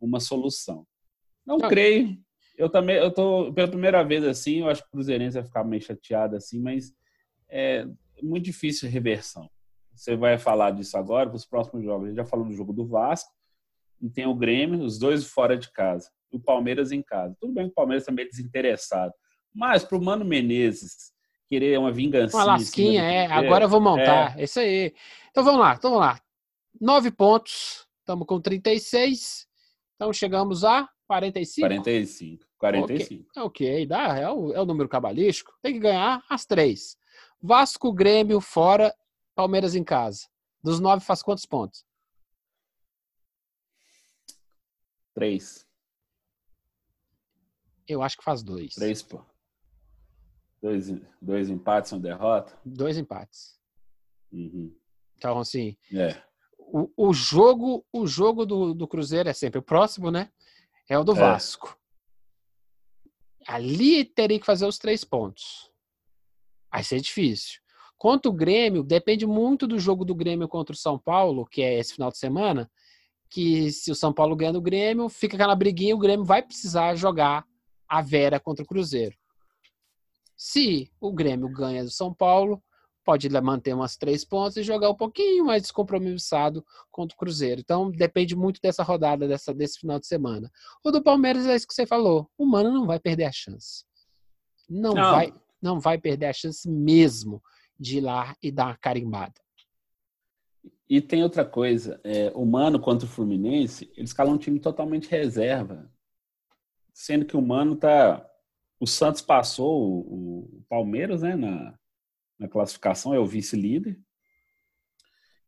[0.00, 0.84] uma solução.
[1.46, 1.68] Não, Não.
[1.68, 2.18] creio.
[2.56, 5.62] Eu também, eu tô pela primeira vez assim, eu acho que o Cruzeirense vai ficar
[5.62, 6.92] meio chateado assim, mas
[7.48, 7.86] é
[8.20, 9.48] muito difícil reversão.
[9.94, 12.04] Você vai falar disso agora, para os próximos jogos.
[12.04, 13.30] A gente já falou do jogo do Vasco,
[14.00, 17.36] e tem o Grêmio, os dois fora de casa, e o Palmeiras em casa.
[17.40, 19.12] Tudo bem que o Palmeiras também é desinteressado,
[19.54, 21.12] mas para o Mano Menezes
[21.48, 22.36] querer uma vingança.
[22.36, 23.26] Uma lasquinha, é.
[23.26, 24.38] Agora eu vou montar.
[24.38, 24.44] É.
[24.44, 24.94] Isso aí.
[25.30, 26.20] Então vamos lá, então vamos lá.
[26.80, 29.46] Nove pontos, estamos com 36.
[29.96, 31.66] Então chegamos a 45.
[31.66, 32.46] 45.
[32.58, 33.30] 45.
[33.36, 33.86] Ok, okay.
[33.86, 35.52] dá, é o, é o número cabalístico.
[35.62, 36.96] Tem que ganhar as três.
[37.40, 38.94] Vasco, Grêmio fora,
[39.34, 40.26] Palmeiras em casa.
[40.62, 41.84] Dos nove faz quantos pontos?
[45.18, 45.66] Três.
[47.88, 48.74] Eu acho que faz dois.
[48.74, 49.20] Três, pô.
[50.62, 50.88] Dois,
[51.20, 52.56] dois empates, uma derrota?
[52.64, 53.58] Dois empates.
[54.30, 54.72] Uhum.
[55.16, 55.76] Então, assim.
[55.92, 56.22] É.
[56.56, 60.30] O, o jogo, o jogo do, do Cruzeiro é sempre o próximo, né?
[60.88, 61.16] É o do é.
[61.16, 61.76] Vasco.
[63.44, 65.68] Ali teria que fazer os três pontos.
[66.70, 67.60] Vai ser difícil.
[67.96, 71.76] Contra o Grêmio, depende muito do jogo do Grêmio contra o São Paulo, que é
[71.76, 72.70] esse final de semana
[73.30, 76.94] que se o São Paulo ganha do Grêmio, fica aquela briguinha, o Grêmio vai precisar
[76.94, 77.44] jogar
[77.88, 79.16] a Vera contra o Cruzeiro.
[80.36, 82.62] Se o Grêmio ganha do São Paulo,
[83.04, 87.60] pode manter umas três pontos e jogar um pouquinho mais descompromissado contra o Cruzeiro.
[87.60, 90.50] Então depende muito dessa rodada, dessa, desse final de semana.
[90.84, 92.30] O do Palmeiras é isso que você falou.
[92.36, 93.84] O Mano não vai perder a chance.
[94.68, 95.10] Não, não.
[95.10, 97.42] vai, não vai perder a chance mesmo
[97.80, 99.40] de ir lá e dar uma carimbada.
[100.88, 105.10] E tem outra coisa, é, o Mano contra o Fluminense, eles calam um time totalmente
[105.10, 105.90] reserva.
[106.94, 108.24] Sendo que o Mano tá.
[108.80, 111.78] O Santos passou o, o Palmeiras né, na,
[112.38, 114.00] na classificação, é o vice-líder.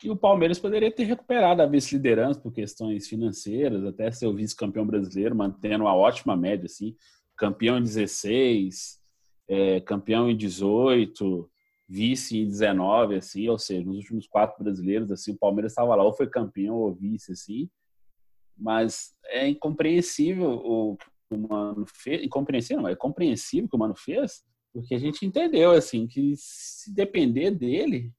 [0.02, 4.86] E o Palmeiras poderia ter recuperado a vice-liderança por questões financeiras, até ser o vice-campeão
[4.86, 6.96] brasileiro, mantendo uma ótima média, assim.
[7.36, 9.00] Campeão em 16,
[9.48, 11.49] é, campeão em 18,
[11.90, 16.04] vice em 19, assim, ou seja, nos últimos quatro brasileiros, assim, o Palmeiras estava lá,
[16.04, 17.68] ou foi campeão ou vice, assim,
[18.56, 23.78] mas é incompreensível o que o Mano fez, incompreensível, não, é compreensível o que o
[23.78, 28.12] Mano fez, porque a gente entendeu, assim, que se depender dele,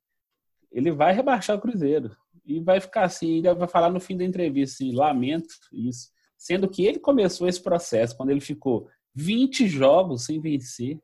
[0.69, 2.13] ele vai rebaixar o Cruzeiro,
[2.45, 6.69] e vai ficar assim, ele vai falar no fim da entrevista, assim, lamento isso, sendo
[6.69, 10.99] que ele começou esse processo quando ele ficou 20 jogos sem vencer,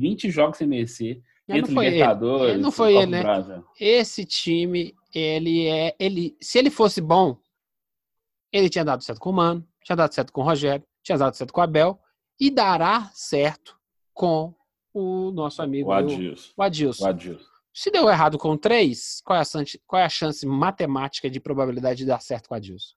[0.00, 1.20] 20 jogos sem vencer.
[1.46, 2.62] Não foi Libertadores, ele.
[2.62, 3.22] não foi ele, né?
[3.78, 5.94] Esse time, ele é.
[5.98, 7.36] Ele, se ele fosse bom,
[8.52, 11.34] ele tinha dado certo com o Mano, tinha dado certo com o Rogério, tinha dado
[11.34, 12.00] certo com o Abel
[12.38, 13.76] e dará certo
[14.14, 14.54] com
[14.94, 16.52] o nosso amigo o Adilson.
[16.56, 17.04] O Adilson.
[17.04, 17.50] O Adilson.
[17.72, 19.44] Se deu errado com três, qual é, a,
[19.86, 22.94] qual é a chance matemática de probabilidade de dar certo com o Adilson?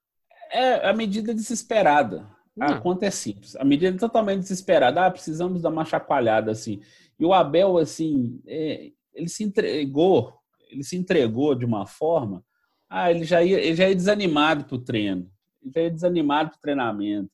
[0.50, 2.28] É a medida desesperada.
[2.60, 2.80] A Não.
[2.80, 3.56] conta é simples.
[3.56, 5.04] A medida é totalmente desesperada.
[5.04, 6.80] Ah, precisamos dar uma chacoalhada assim.
[7.18, 10.34] E o Abel, assim, é, ele se entregou,
[10.70, 12.44] ele se entregou de uma forma.
[12.88, 15.28] Ah, ele já ia, ele já ia desanimado para o treino.
[15.62, 17.30] Ele já ia desanimado para o treinamento.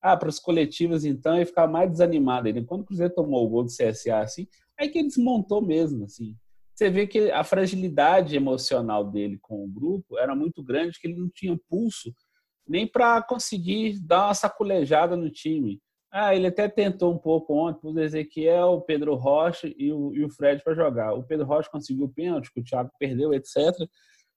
[0.00, 2.48] Ah, para as coletivas, então, ele ficava mais desanimado.
[2.64, 6.34] Quando o Cruzeiro tomou o gol do CSA, assim, aí que ele desmontou mesmo, assim.
[6.74, 11.20] Você vê que a fragilidade emocional dele com o grupo era muito grande, que ele
[11.20, 12.12] não tinha pulso
[12.66, 15.80] nem para conseguir dar uma saculejada no time.
[16.10, 20.14] Ah, ele até tentou um pouco ontem, pôs o Ezequiel, o Pedro Rocha e o,
[20.14, 21.14] e o Fred para jogar.
[21.14, 23.56] O Pedro Rocha conseguiu o pênalti, que o Thiago perdeu, etc.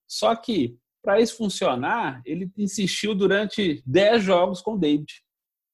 [0.08, 5.22] Só que, para isso funcionar, ele insistiu durante 10 jogos com o David.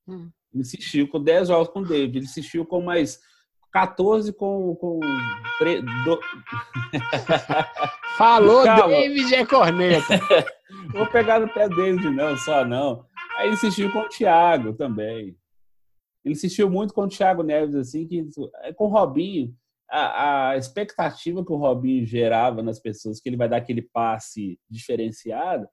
[0.08, 0.28] Hum.
[0.52, 2.18] Insistiu com 10 jogos com o David.
[2.18, 3.20] Ele insistiu com mais
[3.72, 4.76] 14 com.
[4.76, 5.00] com
[5.58, 5.82] tre...
[6.04, 6.20] do...
[8.16, 8.88] Falou, Calma.
[8.88, 10.20] David é corneta.
[10.92, 13.06] Vou pegar no pé dele, não, só não.
[13.38, 15.36] Aí insistiu com o Thiago também.
[16.24, 18.24] Ele insistiu muito com o Thiago Neves, assim, que
[18.76, 19.54] com o Robinho,
[19.90, 24.58] a, a expectativa que o Robinho gerava nas pessoas, que ele vai dar aquele passe
[24.70, 25.66] diferenciado,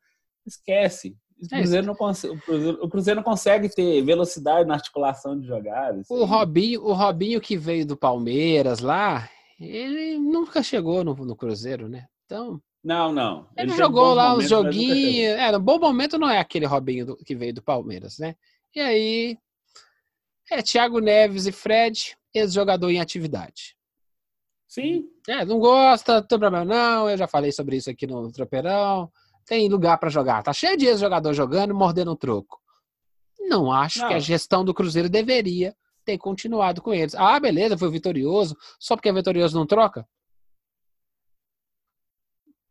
[0.46, 1.16] esquece.
[1.42, 5.40] O É, Cruzeiro, não consegue, o, Cruzeiro, o Cruzeiro não consegue ter velocidade na articulação
[5.40, 6.06] de jogadas.
[6.10, 11.88] O Robinho, o Robinho que veio do Palmeiras lá, ele nunca chegou no, no Cruzeiro,
[11.88, 12.06] né?
[12.26, 13.48] Então, Não, não.
[13.58, 14.88] ele, teve jogou lá uns momentos, nunca chegou.
[15.02, 15.32] joguinhos.
[15.40, 18.36] É, no bom momento não é aquele Robinho do- que veio do Palmeiras, né?
[18.76, 19.38] E aí,
[20.52, 23.76] é Thiago Neves e Fred, ex-jogador em atividade.
[24.68, 28.32] Sim, É, não gosta, não tem problema não, eu já falei sobre isso aqui no
[28.32, 29.12] Tropeirão.
[29.50, 30.44] Tem lugar para jogar.
[30.44, 32.62] Tá cheio de ex-jogador jogando, mordendo o troco.
[33.40, 34.08] Não acho Não.
[34.10, 37.16] que a gestão do Cruzeiro deveria ter continuado com eles.
[37.16, 38.56] Ah, beleza, foi vitorioso.
[38.80, 40.08] Só porque é vitorioso não troca?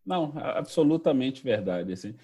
[0.06, 1.92] Não, absolutamente verdade.
[1.92, 2.14] Assim.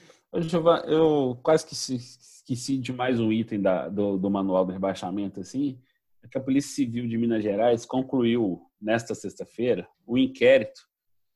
[0.86, 5.80] Eu quase que esqueci de mais um item da- do, do manual do rebaixamento, assim,
[6.22, 10.80] é que a Polícia Civil de Minas Gerais concluiu nesta sexta-feira o inquérito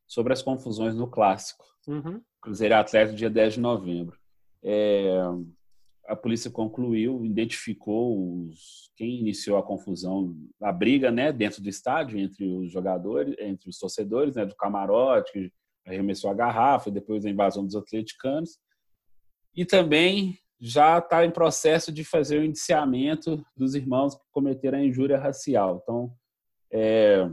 [0.08, 1.64] sobre as confusões no clássico.
[2.40, 4.18] Cruzeiro e Atlético, dia 10 de novembro.
[4.62, 5.20] É,
[6.06, 12.18] a polícia concluiu, identificou os, quem iniciou a confusão, a briga né, dentro do estádio
[12.18, 15.52] entre os jogadores, entre os torcedores, né, do camarote, que
[15.86, 18.58] arremessou a garrafa, depois a invasão dos atleticanos.
[19.54, 24.84] E também já está em processo de fazer o indiciamento dos irmãos que cometeram a
[24.84, 25.80] injúria racial.
[25.82, 26.12] Então,
[26.72, 27.30] é,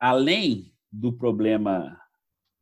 [0.00, 2.00] além do problema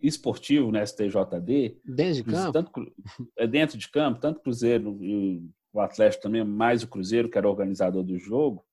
[0.01, 2.53] esportivo na STJD, Desde campo.
[2.53, 2.93] tanto
[3.37, 7.39] é dentro de campo, tanto o Cruzeiro e o Atlético também, mais o Cruzeiro, que
[7.39, 8.65] era o organizador do jogo,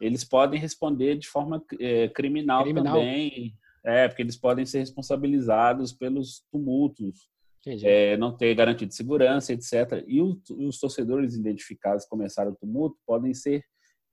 [0.00, 2.96] eles podem responder de forma eh, criminal, Criminal.
[2.98, 3.54] também.
[3.84, 7.28] É, porque eles podem ser responsabilizados pelos tumultos,
[7.66, 10.04] eh, não ter garantia de segurança, etc.
[10.06, 13.64] E o- os torcedores identificados que começaram o tumulto podem ser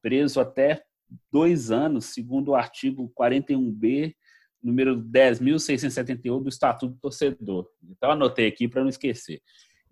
[0.02, 0.84] presos até
[1.32, 4.16] dois anos, segundo o artigo 41B,
[4.66, 7.70] número 10.671 do Estatuto do Torcedor.
[7.84, 9.42] Então, anotei aqui para não esquecer.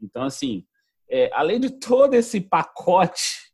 [0.01, 0.65] Então, assim,
[1.07, 3.53] é, além de todo esse pacote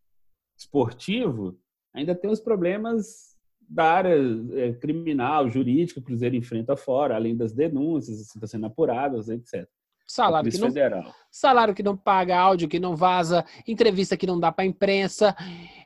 [0.57, 1.59] esportivo,
[1.93, 4.15] ainda tem os problemas da área
[4.53, 9.27] é, criminal, jurídica, que o Cruzeiro enfrenta fora, além das denúncias, assim, estão sendo apuradas,
[9.27, 9.67] etc.
[10.11, 11.13] Salário que, não, Federal.
[11.29, 15.35] salário que não paga, áudio que não vaza, entrevista que não dá pra imprensa.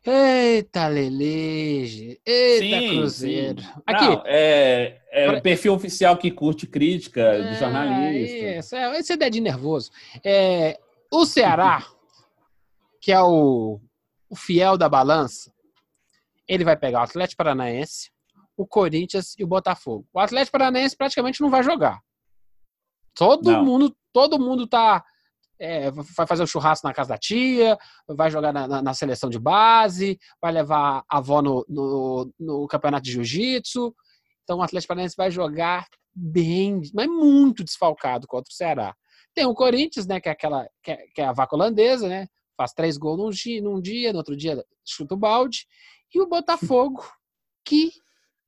[0.06, 2.22] Eita, Leleje.
[2.26, 3.62] Eita, Sim, Cruzeiro.
[3.62, 3.68] sim.
[3.86, 4.06] Aqui.
[4.06, 8.38] Não, é, é Pra- o perfil oficial que curte crítica de É, jornalista.
[8.38, 9.92] Isso, é, esse é dedinho nervoso.
[10.24, 10.80] É,
[11.12, 11.86] o Ceará,
[13.02, 13.82] que é o,
[14.30, 15.52] o fiel da balança,
[16.48, 18.10] ele vai pegar o Atlético Paranaense,
[18.56, 20.06] o Corinthians e o Botafogo.
[20.14, 22.00] O Atlético Paranaense praticamente não vai jogar.
[23.16, 23.64] Todo Não.
[23.66, 25.04] mundo, todo mundo tá
[25.60, 29.30] é, vai fazer o churrasco na casa da tia, vai jogar na, na- na seleção
[29.30, 33.96] de base, vai levar a avó no, no, no campeonato de jiu-jitsu.
[34.44, 38.96] Então o Atlético Paranaense vai jogar bem, mas muito desfalcado contra o Ceará.
[39.34, 42.28] Tem o Corinthians, né, que é aquela que é, que é a vaca holandesa, né?
[42.58, 45.66] Faz três gols num dia, num dia, no outro dia chuta o balde.
[46.14, 47.04] E o Botafogo,
[47.66, 47.92] que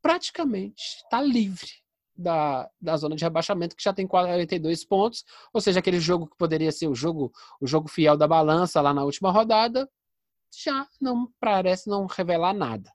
[0.01, 1.71] praticamente está livre
[2.15, 6.37] da, da zona de rebaixamento, que já tem 42 pontos, ou seja, aquele jogo que
[6.37, 9.89] poderia ser o jogo, o jogo fiel da balança lá na última rodada,
[10.51, 12.91] já não parece não revelar nada.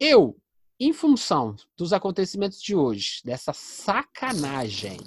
[0.00, 0.36] Eu,
[0.80, 4.98] em função dos acontecimentos de hoje, dessa sacanagem,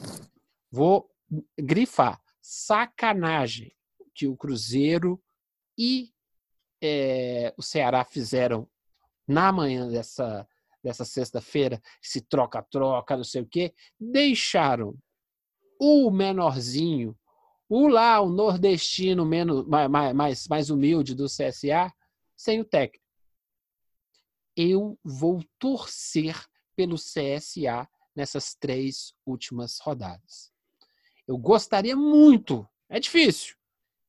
[0.72, 1.10] vou
[1.58, 3.72] grifar sacanagem
[4.14, 5.22] que o Cruzeiro
[5.78, 6.12] e
[6.82, 8.68] eh, o Ceará fizeram
[9.28, 10.48] na manhã dessa,
[10.84, 14.98] dessa sexta-feira, se troca-troca, não sei o quê, deixaram
[15.80, 17.18] o menorzinho,
[17.68, 21.94] o lá, o nordestino menos, mais, mais, mais humilde do CSA,
[22.36, 23.06] sem o técnico.
[24.56, 26.36] Eu vou torcer
[26.76, 30.52] pelo CSA nessas três últimas rodadas.
[31.28, 33.56] Eu gostaria muito, é difícil,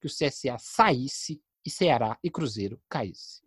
[0.01, 3.43] que o CSA saísse e Ceará e Cruzeiro caísse.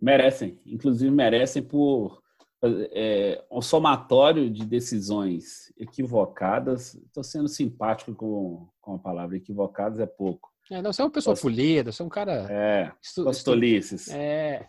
[0.00, 2.22] Merecem, inclusive merecem por
[2.62, 6.94] é, um somatório de decisões equivocadas.
[6.94, 10.50] Estou sendo simpático com, com a palavra equivocadas é pouco.
[10.70, 12.46] É, não, você é uma pessoa polida, você é um cara.
[12.50, 12.92] É,
[13.26, 14.08] as tolices.
[14.08, 14.66] É.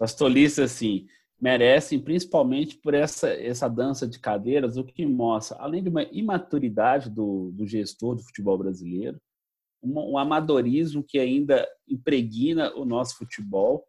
[0.00, 1.06] As tolices, assim,
[1.40, 7.10] merecem principalmente por essa, essa dança de cadeiras, o que mostra, além de uma imaturidade
[7.10, 9.20] do, do gestor do futebol brasileiro,
[9.82, 13.84] um, um amadorismo que ainda impregna o nosso futebol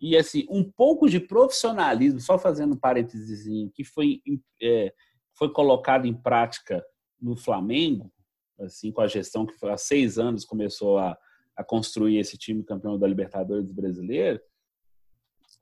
[0.00, 4.20] e assim um pouco de profissionalismo, só fazendo um parênteses, que foi,
[4.60, 4.92] é,
[5.34, 6.84] foi colocado em prática
[7.20, 8.12] no Flamengo,
[8.60, 11.16] assim com a gestão que há seis anos começou a,
[11.56, 14.40] a construir esse time campeão da Libertadores brasileiro,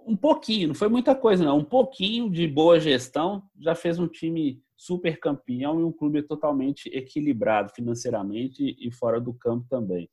[0.06, 4.06] um pouquinho, não foi muita coisa não, um pouquinho de boa gestão já fez um
[4.06, 10.10] time super campeão e um clube totalmente equilibrado financeiramente e fora do campo também.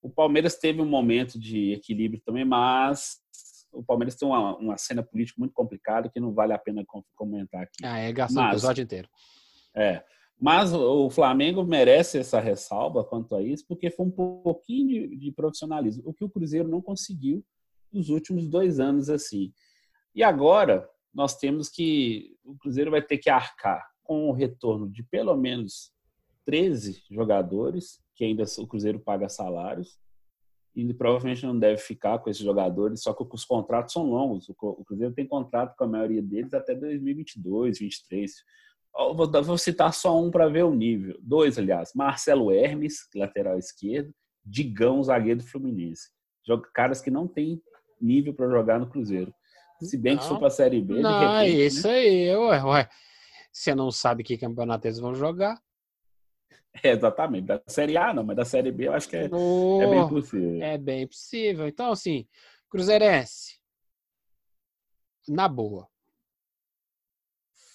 [0.00, 3.18] O Palmeiras teve um momento de equilíbrio também, mas
[3.74, 7.62] o Palmeiras tem uma, uma cena política muito complicada que não vale a pena comentar
[7.62, 7.84] aqui.
[7.84, 9.08] Ah, é gastar o episódio inteiro.
[9.74, 10.02] É.
[10.40, 15.32] Mas o Flamengo merece essa ressalva quanto a isso, porque foi um pouquinho de, de
[15.32, 17.44] profissionalismo, o que o Cruzeiro não conseguiu
[17.92, 19.52] nos últimos dois anos assim.
[20.14, 25.02] E agora nós temos que o Cruzeiro vai ter que arcar com o retorno de
[25.02, 25.92] pelo menos
[26.44, 29.98] 13 jogadores, que ainda o Cruzeiro paga salários,
[30.74, 34.48] e provavelmente não deve ficar com esses jogadores, só que os contratos são longos.
[34.48, 38.32] O Cruzeiro tem contrato com a maioria deles até 2022, 2023.
[39.44, 41.16] Vou, citar só um para ver o nível.
[41.20, 41.92] Dois, aliás.
[41.94, 44.12] Marcelo Hermes, lateral esquerdo.
[44.44, 46.10] Digão, zagueiro do Fluminense.
[46.74, 47.62] Caras que não têm
[48.00, 49.32] nível para jogar no Cruzeiro.
[49.80, 51.64] Se bem que for para a Série B, não, de repente, né?
[51.64, 51.94] isso né?
[51.94, 52.88] aí, ué, ué.
[53.52, 55.60] Você não sabe que campeonato eles vão jogar.
[56.82, 57.46] É, exatamente.
[57.46, 60.08] Da Série A não, mas da Série B eu acho que é, oh, é bem
[60.08, 60.62] possível.
[60.62, 61.68] É bem possível.
[61.68, 62.26] Então, assim,
[62.68, 63.60] Cruzeirense,
[65.28, 65.88] na boa.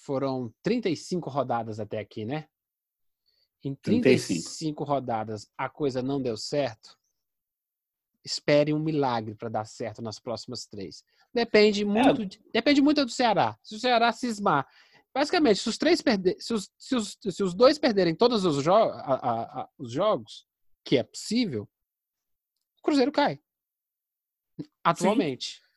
[0.02, 2.48] Foram 35 rodadas até aqui, né?
[3.64, 6.98] Em 35, 35 rodadas a coisa não deu certo.
[8.22, 11.02] Espere um milagre para dar certo nas próximas três.
[11.32, 11.84] Depende é.
[11.86, 12.24] muito, é.
[12.26, 13.58] de, depende muito do Ceará.
[13.62, 14.68] Se o Ceará cismar
[15.14, 18.62] Basicamente, se os três perder, se os, se os, se os dois perderem todos os,
[18.62, 20.46] jo a, a, a, os jogos,
[20.84, 21.68] que é possível,
[22.78, 23.40] o Cruzeiro cai.
[24.84, 25.56] Atualmente.
[25.56, 25.70] Sim.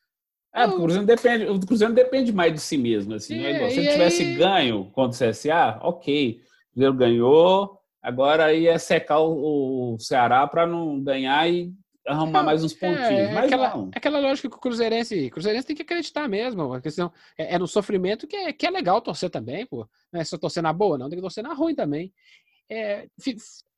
[0.54, 3.44] É, o Cruzeiro depende, o Cruzeiro depende mais de si mesmo, assim.
[3.44, 4.36] É, é se ele tivesse aí...
[4.36, 6.40] ganho contra o CSA, ok.
[6.40, 11.74] O Cruzeiro ganhou, agora ia secar o, o Ceará para não ganhar e
[12.06, 13.00] arrumar mais uns pontinhos.
[13.00, 13.90] É, mas aquela, não.
[13.94, 16.72] aquela lógica que o Cruzeirense, Cruzeirense tem que acreditar mesmo.
[16.72, 19.88] A questão é, é no sofrimento que é, que é legal torcer também, pô.
[20.12, 22.12] Não é só torcer na boa, não, tem que torcer na ruim também.
[22.70, 23.08] É,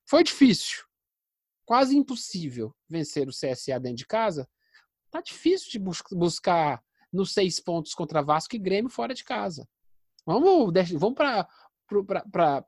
[0.09, 0.85] foi difícil,
[1.64, 4.49] quase impossível vencer o CSA dentro de casa.
[5.11, 9.66] Tá difícil de bus buscar nos seis pontos contra Vasco e Grêmio fora de casa.
[10.24, 12.64] Vamos, vamos para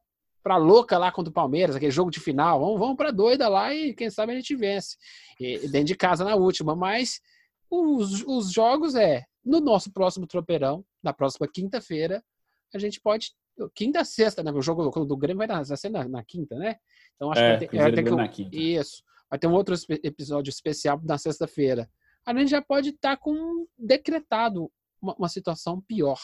[0.48, 2.58] pra louca lá contra o Palmeiras, aquele jogo de final.
[2.58, 4.96] Vamos, vamos pra doida lá e quem sabe a gente vence.
[5.38, 6.74] E, dentro de casa na última.
[6.74, 7.20] Mas
[7.70, 12.24] os, os jogos é no nosso próximo tropeirão, na próxima quinta-feira,
[12.74, 13.32] a gente pode.
[13.74, 14.50] Quinta, sexta, né?
[14.50, 16.76] O jogo do Grêmio vai ser na, na quinta, né?
[17.16, 18.48] Então acho é, que vai ter, vai ter que.
[18.56, 19.02] Isso.
[19.28, 21.90] Vai ter um outro episódio especial na sexta-feira.
[22.24, 24.70] A gente já pode estar tá com decretado
[25.02, 26.18] uma, uma situação pior.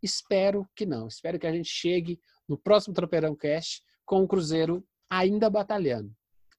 [0.00, 1.08] Espero que não.
[1.08, 6.12] Espero que a gente chegue no próximo Tropeirão Cast com o Cruzeiro ainda batalhando.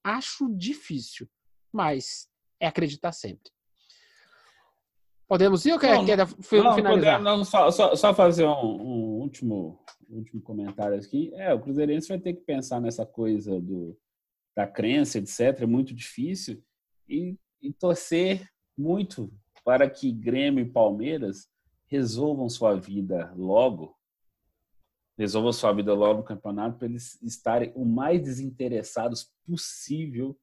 [0.03, 1.27] Acho difícil,
[1.71, 2.29] mas
[2.59, 3.51] é acreditar sempre.
[5.27, 7.21] Podemos ir ou quer, não, quer não, finalizar?
[7.21, 9.79] Não, só, só, só, fazer um, um, último,
[10.09, 11.31] último comentário aqui.
[11.35, 13.95] É, o Cruzeirense vai ter que pensar nessa coisa do,
[14.55, 15.61] da crença, etc.
[15.61, 16.63] É muito difícil.
[17.07, 19.31] E, e torcer muito
[19.63, 21.47] para que Grêmio e Palmeiras
[21.85, 23.95] resolvam sua vida logo
[25.19, 30.39] resolvam sua vida logo no campeonato para eles estarem o mais desinteressados possível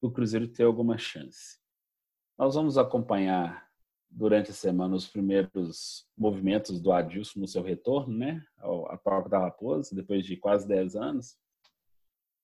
[0.00, 1.58] do Cruzeiro ter alguma chance.
[2.38, 3.68] Nós vamos acompanhar
[4.08, 8.40] durante a semana os primeiros movimentos do Adilson no seu retorno, né,
[8.88, 11.36] à Palco da Raposa, depois de quase 10 anos.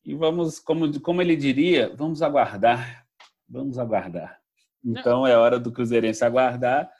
[0.04, 3.06] E vamos, como, como ele diria, vamos aguardar,
[3.48, 4.40] vamos aguardar.
[4.84, 6.90] Então é hora do Cruzeirense aguardar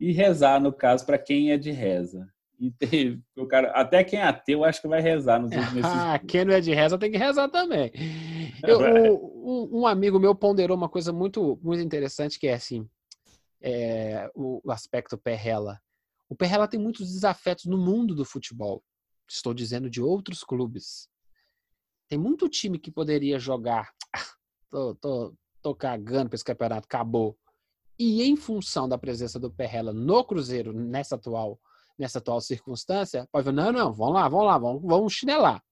[0.00, 2.32] e rezar, no caso, para quem é de reza.
[2.62, 6.16] E tem, o cara, até quem é ateu acho que vai rezar nos nesses Ah,
[6.16, 7.90] quem não é de reza tem que rezar também.
[8.62, 12.88] Eu, um, um, amigo meu ponderou uma coisa muito, muito interessante que é assim,
[13.60, 15.80] é, o, o aspecto Perrela.
[16.28, 18.80] O Perrela tem muitos desafetos no mundo do futebol.
[19.28, 21.08] Estou dizendo de outros clubes.
[22.08, 23.90] Tem muito time que poderia jogar.
[24.70, 27.36] tô, tô, tô cagando para esse campeonato, acabou.
[27.98, 31.58] E em função da presença do Perrela no Cruzeiro nessa atual,
[32.02, 35.62] nessa atual circunstância, pode falar, não, não, vamos lá, vamos lá, vamos, vamos chinelar.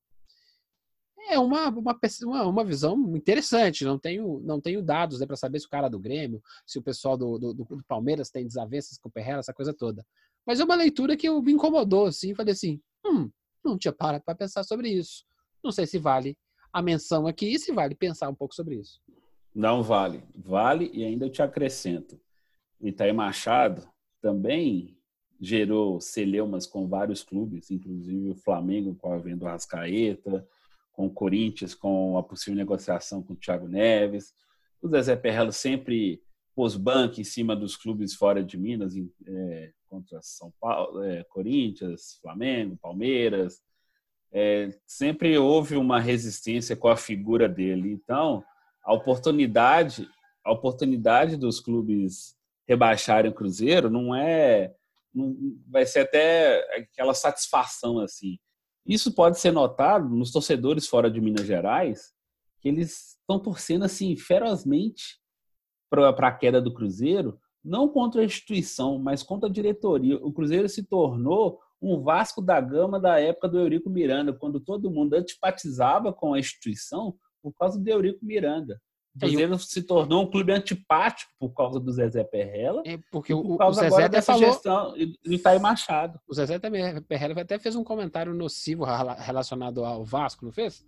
[1.28, 3.84] É uma, uma, uma, visão interessante.
[3.84, 6.82] Não tenho, não tenho dados né, para saber se o cara do Grêmio, se o
[6.82, 10.04] pessoal do, do, do Palmeiras tem desavenças com o Perrela, essa coisa toda.
[10.46, 12.34] Mas é uma leitura que me incomodou, assim.
[12.34, 13.30] Falei assim, hum,
[13.62, 15.24] não tinha parado para pensar sobre isso.
[15.62, 16.36] Não sei se vale
[16.72, 19.00] a menção aqui e se vale pensar um pouco sobre isso.
[19.54, 20.24] Não vale.
[20.34, 22.18] Vale e ainda eu te acrescento.
[22.80, 23.86] Itaí Machado
[24.20, 24.96] também
[25.41, 30.47] gerou celeumas com vários clubes, inclusive o Flamengo com a venda do Rascaeta,
[30.93, 34.34] com o Corinthians com a possível negociação com o Thiago Neves.
[34.82, 36.22] O Zezé Perrello sempre
[36.55, 38.95] pôs banco em cima dos clubes fora de Minas,
[39.26, 43.62] é, contra São Paulo, é, Corinthians, Flamengo, Palmeiras.
[44.32, 47.91] É, sempre houve uma resistência com a figura dele.
[47.91, 48.45] Então,
[48.84, 50.09] a oportunidade,
[50.45, 52.36] a oportunidade dos clubes
[52.68, 54.74] rebaixarem o Cruzeiro não é,
[55.66, 58.38] vai ser até aquela satisfação assim.
[58.86, 62.12] Isso pode ser notado nos torcedores fora de Minas Gerais,
[62.61, 65.18] que eles estão torcendo assim ferozmente
[65.88, 70.16] para a queda do Cruzeiro, não contra a instituição, mas contra a diretoria.
[70.16, 74.90] O Cruzeiro se tornou um Vasco da Gama da época do Eurico Miranda, quando todo
[74.90, 78.80] mundo antipatizava com a instituição por causa do Eurico Miranda.
[79.14, 82.82] O Cruzeiro se tornou um clube antipático por causa do Zezé Perrella.
[82.86, 86.20] É porque o, o Zezé dessa falou, gestão e Itaí Machado.
[86.28, 90.86] O Zezé também, Perrella até fez um comentário nocivo relacionado ao Vasco, não fez?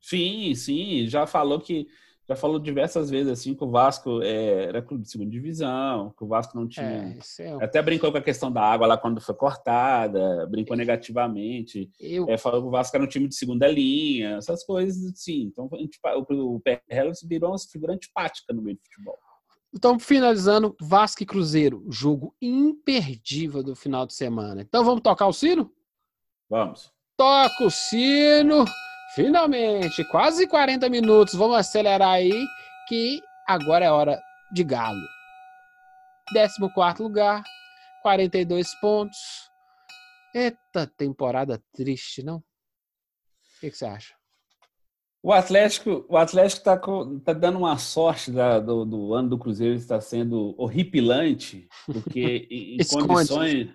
[0.00, 1.06] Sim, sim.
[1.08, 1.88] Já falou que
[2.30, 6.22] já falou diversas vezes assim que o Vasco é, era clube de segunda divisão, que
[6.22, 7.18] o Vasco não tinha.
[7.40, 7.64] É, é...
[7.64, 11.90] Até brincou com a questão da água lá quando foi cortada, brincou negativamente.
[11.98, 12.30] Eu...
[12.30, 15.50] É, falou que o Vasco era um time de segunda linha, essas coisas, sim.
[15.52, 19.18] Então o, o Perrello virou uma figura antipática no meio do futebol.
[19.74, 24.62] Então, finalizando, Vasco e Cruzeiro, jogo imperdível do final de semana.
[24.62, 25.72] Então, vamos tocar o sino?
[26.48, 26.92] Vamos.
[27.16, 28.64] Toca o sino.
[29.14, 31.34] Finalmente, quase 40 minutos.
[31.34, 32.46] Vamos acelerar aí,
[32.88, 34.20] que agora é hora
[34.52, 35.06] de Galo.
[36.32, 37.42] 14 lugar,
[38.02, 39.18] 42 pontos.
[40.32, 42.36] Eita, temporada triste, não?
[42.36, 44.14] O que, que você acha?
[45.22, 49.74] O Atlético, o Atlético está tá dando uma sorte da, do, do, ano do Cruzeiro
[49.74, 53.68] está sendo horripilante, porque em, em condições.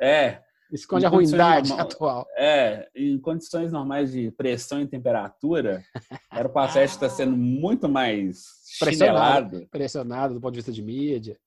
[0.00, 0.42] É,
[0.72, 2.26] Esconde a ruindade normal, atual.
[2.36, 5.84] É, em condições normais de pressão e temperatura,
[6.32, 8.44] era o Atlético estar sendo muito mais
[8.78, 9.68] pressionado, chinelado.
[9.70, 11.38] Pressionado do ponto de vista de mídia.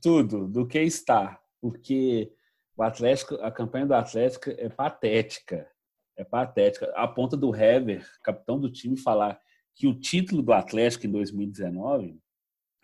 [0.00, 1.40] Tudo, do que está.
[1.60, 2.32] Porque
[2.76, 5.68] o Atlético, a campanha do Atlético é patética.
[6.16, 6.92] É patética.
[6.94, 9.38] A ponta do Hever, capitão do time, falar
[9.74, 12.20] que o título do Atlético em 2019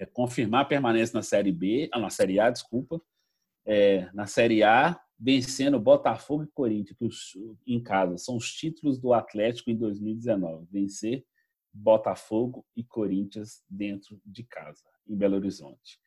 [0.01, 3.01] é confirmar a permanência na Série B, ah, na Série A, desculpa,
[3.65, 7.11] é, na Série A vencendo Botafogo e Corinthians que
[7.67, 8.17] em casa.
[8.17, 10.67] São os títulos do Atlético em 2019.
[10.71, 11.23] Vencer
[11.73, 16.01] Botafogo e Corinthians dentro de casa, em Belo Horizonte.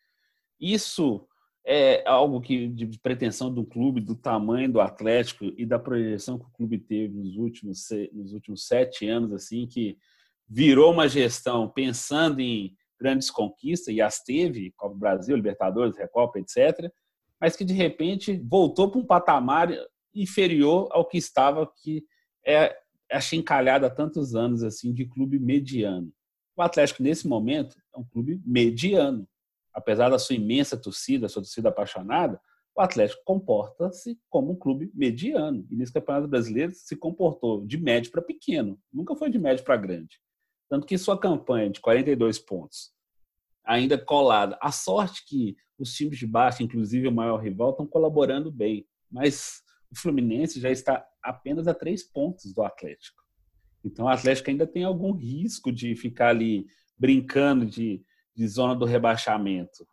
[0.60, 1.28] Isso
[1.66, 6.46] é algo que de pretensão do clube, do tamanho do Atlético e da projeção que
[6.46, 9.98] o clube teve nos últimos, nos últimos sete anos, assim, que
[10.50, 16.40] virou uma gestão pensando em grandes conquistas, e as teve, Copa do Brasil, Libertadores, Recopa,
[16.40, 16.92] etc.,
[17.44, 19.68] mas que de repente voltou para um patamar
[20.16, 22.06] inferior ao que estava, que
[22.48, 22.74] é
[23.12, 26.10] achincalhado há tantos anos assim de clube mediano.
[26.56, 29.28] O Atlético nesse momento é um clube mediano,
[29.74, 32.40] apesar da sua imensa torcida, sua torcida apaixonada.
[32.74, 38.10] O Atlético comporta-se como um clube mediano e nesse Campeonato Brasileiro se comportou de médio
[38.10, 40.18] para pequeno, nunca foi de médio para grande.
[40.70, 42.94] Tanto que sua campanha de 42 pontos
[43.64, 44.58] ainda colada.
[44.62, 48.86] A sorte que os times de baixo, inclusive o maior rival, estão colaborando bem.
[49.10, 49.62] Mas
[49.92, 53.22] o Fluminense já está apenas a três pontos do Atlético.
[53.84, 56.66] Então o Atlético ainda tem algum risco de ficar ali
[56.98, 58.04] brincando de,
[58.36, 59.88] de zona do rebaixamento.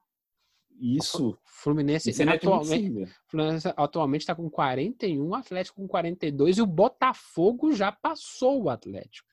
[0.81, 1.39] Isso.
[1.45, 6.67] Fluminense, isso é atualmente, Fluminense atualmente está com 41, o Atlético com 42 e o
[6.67, 9.29] Botafogo já passou o Atlético.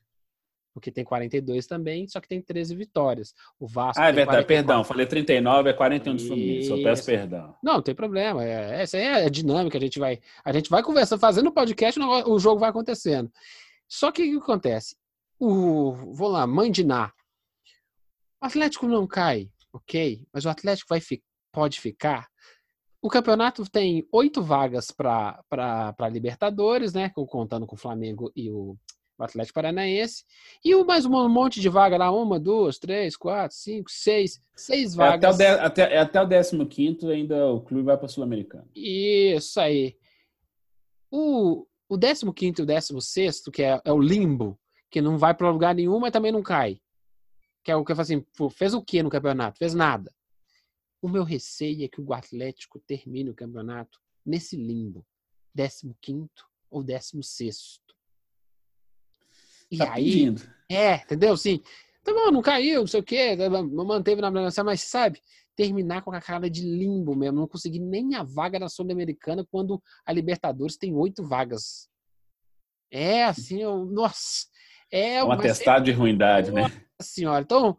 [0.78, 3.34] Porque tem 42 também, só que tem 13 vitórias.
[3.60, 4.00] O Vasco.
[4.00, 4.48] Ah, é verdade, 44.
[4.48, 7.56] perdão, falei 39, é 41 do Fluminense, eu peço perdão.
[7.64, 10.84] Não, não tem problema, é, essa é a dinâmica, a gente vai, a gente vai
[10.84, 13.32] conversando, fazendo o podcast, o jogo vai acontecendo.
[13.88, 14.96] Só que o que acontece?
[15.40, 17.12] O, vou lá, mãe de Ná.
[18.40, 21.02] O Atlético não cai, ok, mas o Atlético vai,
[21.52, 22.28] pode ficar.
[23.02, 27.10] O campeonato tem oito vagas para Libertadores, né?
[27.10, 28.78] Contando com o Flamengo e o
[29.18, 30.24] o Atlético Paranaense.
[30.64, 34.94] E o mais um monte de vaga lá, uma, duas, três, quatro, cinco, seis, seis
[34.94, 35.40] vagas.
[35.40, 38.68] É até o, de, até, até o 15 ainda o clube vai para a Sul-Americana.
[38.76, 39.98] Isso aí.
[41.10, 44.60] O, o 15 e o 16, que é, é o limbo,
[44.90, 46.80] que não vai para lugar nenhum, mas também não cai.
[47.64, 49.58] Que é o que eu falo assim, fez o que no campeonato?
[49.58, 50.14] Fez nada.
[51.02, 55.06] O meu receio é que o Atlético termine o campeonato nesse limbo.
[56.02, 56.30] 15
[56.70, 57.80] ou 16.
[59.72, 60.12] E tá aí.
[60.12, 60.42] Pedindo.
[60.70, 61.36] É, entendeu?
[61.38, 61.62] Sim.
[62.04, 63.36] Tá bom, não caiu, não sei o quê,
[63.86, 65.20] manteve na negociação, mas sabe,
[65.58, 69.82] terminar com a cara de limbo mesmo, não conseguir nem a vaga na Sul-Americana quando
[70.06, 71.90] a Libertadores tem oito vagas.
[72.90, 74.46] É assim, eu, nossa.
[74.90, 76.62] É um atestado de ruindade, né?
[76.62, 77.42] Nossa senhora.
[77.44, 77.78] Então,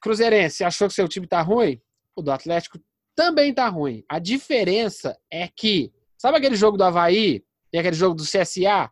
[0.00, 1.80] Cruzeirense, achou que seu time tá ruim?
[2.16, 2.78] O do Atlético
[3.14, 4.04] também tá ruim.
[4.08, 8.90] A diferença é que, sabe aquele jogo do Havaí e aquele jogo do CSA?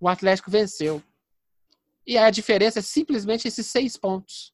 [0.00, 1.02] O Atlético venceu.
[2.06, 4.52] E a diferença é simplesmente esses seis pontos.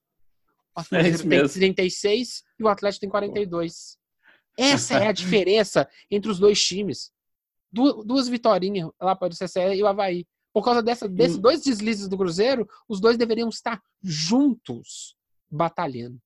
[0.77, 3.97] O Atlético é tem 36 e o Atlético tem 42.
[4.59, 7.13] Essa é a diferença entre os dois times.
[7.73, 10.27] Du duas vitórias lá para o CCE e o Havaí.
[10.53, 15.15] Por causa dessa, desses dois deslizes do Cruzeiro, os dois deveriam estar juntos
[15.51, 16.19] batalhando.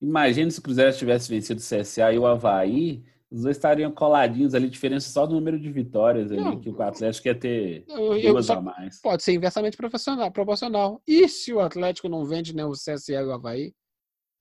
[0.00, 4.54] Imagina se o Cruzeiro tivesse vencido o CSA e o Havaí, os dois estariam coladinhos
[4.54, 8.32] ali, diferença só do número de vitórias ali, não, que o Atlético ia ter eu,
[8.32, 9.00] duas a mais.
[9.02, 11.02] Pode ser inversamente proporcional, proporcional.
[11.06, 13.74] E se o Atlético não vende nem o CSE e o Havaí?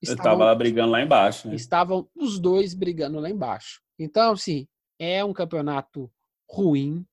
[0.01, 1.55] Estavam, estava lá brigando lá embaixo, né?
[1.55, 3.81] Estavam os dois brigando lá embaixo.
[3.99, 4.67] Então, assim,
[4.99, 6.09] é um campeonato
[6.49, 7.05] ruim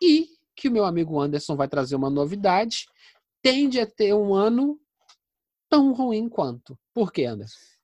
[0.00, 2.86] e que o meu amigo Anderson vai trazer uma novidade,
[3.42, 4.78] tende a ter um ano
[5.68, 6.78] tão ruim quanto.
[6.94, 7.75] Por quê, Anderson?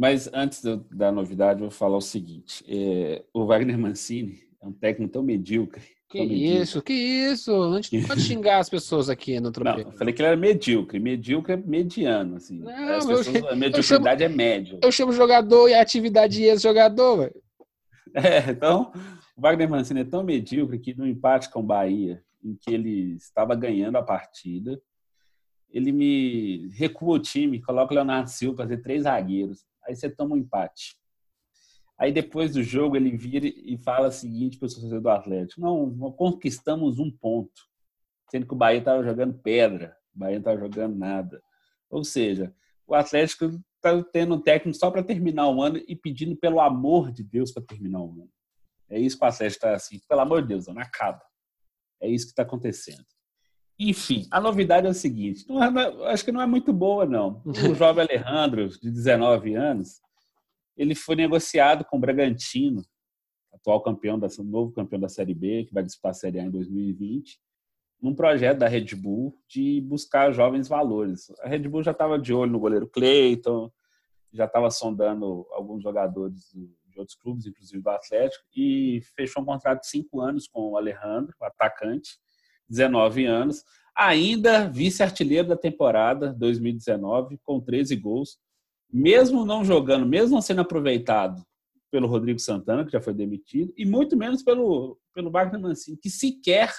[0.00, 4.72] Mas antes da novidade, eu vou falar o seguinte: é, o Wagner Mancini é um
[4.72, 5.82] técnico tão medíocre.
[6.08, 6.82] Que tão isso, medíocre.
[6.82, 7.62] que isso?
[7.62, 9.82] A gente não pode xingar as pessoas aqui no tropeiro.
[9.82, 10.98] Não, eu falei que ele era medíocre.
[10.98, 12.60] Medíocre é mediano, assim.
[12.60, 14.78] Não, as pessoas, eu, a mediocridade chamo, é médio.
[14.82, 17.30] Eu chamo jogador e a atividade ex-jogador.
[18.12, 18.90] É, então,
[19.36, 23.14] o Wagner Mancini é tão medíocre que no empate com o Bahia, em que ele
[23.14, 24.82] estava ganhando a partida,
[25.70, 30.08] ele me recua o time, coloca o Leonardo Silva para fazer três zagueiros aí você
[30.08, 30.96] toma um empate.
[31.98, 35.60] Aí depois do jogo ele vira e fala o seguinte para o torcedor do Atlético:
[35.60, 37.62] não, conquistamos um ponto,
[38.30, 41.42] sendo que o Bahia estava jogando pedra, o Bahia não estava jogando nada.
[41.90, 42.54] Ou seja,
[42.86, 47.12] o Atlético está tendo um técnico só para terminar o ano e pedindo pelo amor
[47.12, 48.30] de Deus para terminar o ano.
[48.88, 51.22] É isso que o Atlético está assim, pelo amor de Deus, não acaba.
[52.00, 53.04] É isso que está acontecendo.
[53.82, 56.70] Enfim, a novidade é o seguinte: não é, não é, acho que não é muito
[56.70, 57.42] boa, não.
[57.72, 60.02] O jovem Alejandro, de 19 anos,
[60.76, 62.82] ele foi negociado com o Bragantino,
[63.54, 66.50] atual campeão, da, novo campeão da Série B, que vai disputar a Série A em
[66.50, 67.40] 2020,
[68.02, 71.32] num projeto da Red Bull de buscar jovens valores.
[71.40, 73.72] A Red Bull já estava de olho no goleiro Cleiton,
[74.30, 79.80] já estava sondando alguns jogadores de outros clubes, inclusive do Atlético, e fechou um contrato
[79.80, 82.18] de cinco anos com o Alejandro, o atacante
[82.70, 83.64] 19 anos,
[83.94, 88.38] ainda vice-artilheiro da temporada 2019, com 13 gols,
[88.92, 91.44] mesmo não jogando, mesmo não sendo aproveitado
[91.90, 96.08] pelo Rodrigo Santana, que já foi demitido, e muito menos pelo, pelo Wagner Mancini, que
[96.08, 96.72] sequer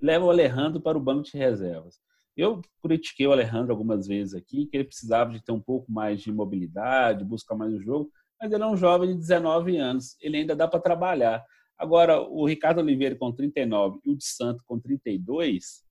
[0.00, 2.00] leva o Alejandro para o banco de reservas.
[2.36, 6.20] Eu critiquei o Alejandro algumas vezes aqui, que ele precisava de ter um pouco mais
[6.20, 10.38] de mobilidade, buscar mais o jogo, mas ele é um jovem de 19 anos, ele
[10.38, 11.44] ainda dá para trabalhar.
[11.76, 15.84] Agora, o Ricardo Oliveira com 39 e o de Santo com 32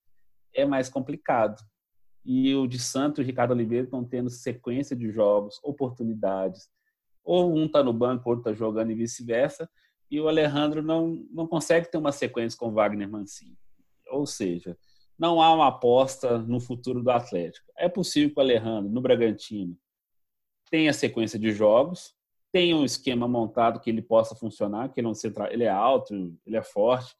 [0.53, 1.61] é mais complicado.
[2.25, 6.69] E o de Santo e o Ricardo Oliveira estão tendo sequência de jogos, oportunidades.
[7.23, 9.69] Ou um está no banco, outro está jogando e vice-versa.
[10.09, 13.57] E o Alejandro não, não consegue ter uma sequência com o Wagner Mancini.
[14.09, 14.77] Ou seja,
[15.17, 17.71] não há uma aposta no futuro do Atlético.
[17.77, 19.77] É possível que o Alejandro, no Bragantino,
[20.69, 22.15] tenha sequência de jogos,
[22.53, 26.13] tem um esquema montado que ele possa funcionar, que ele, não se ele é alto,
[26.45, 27.15] ele é forte,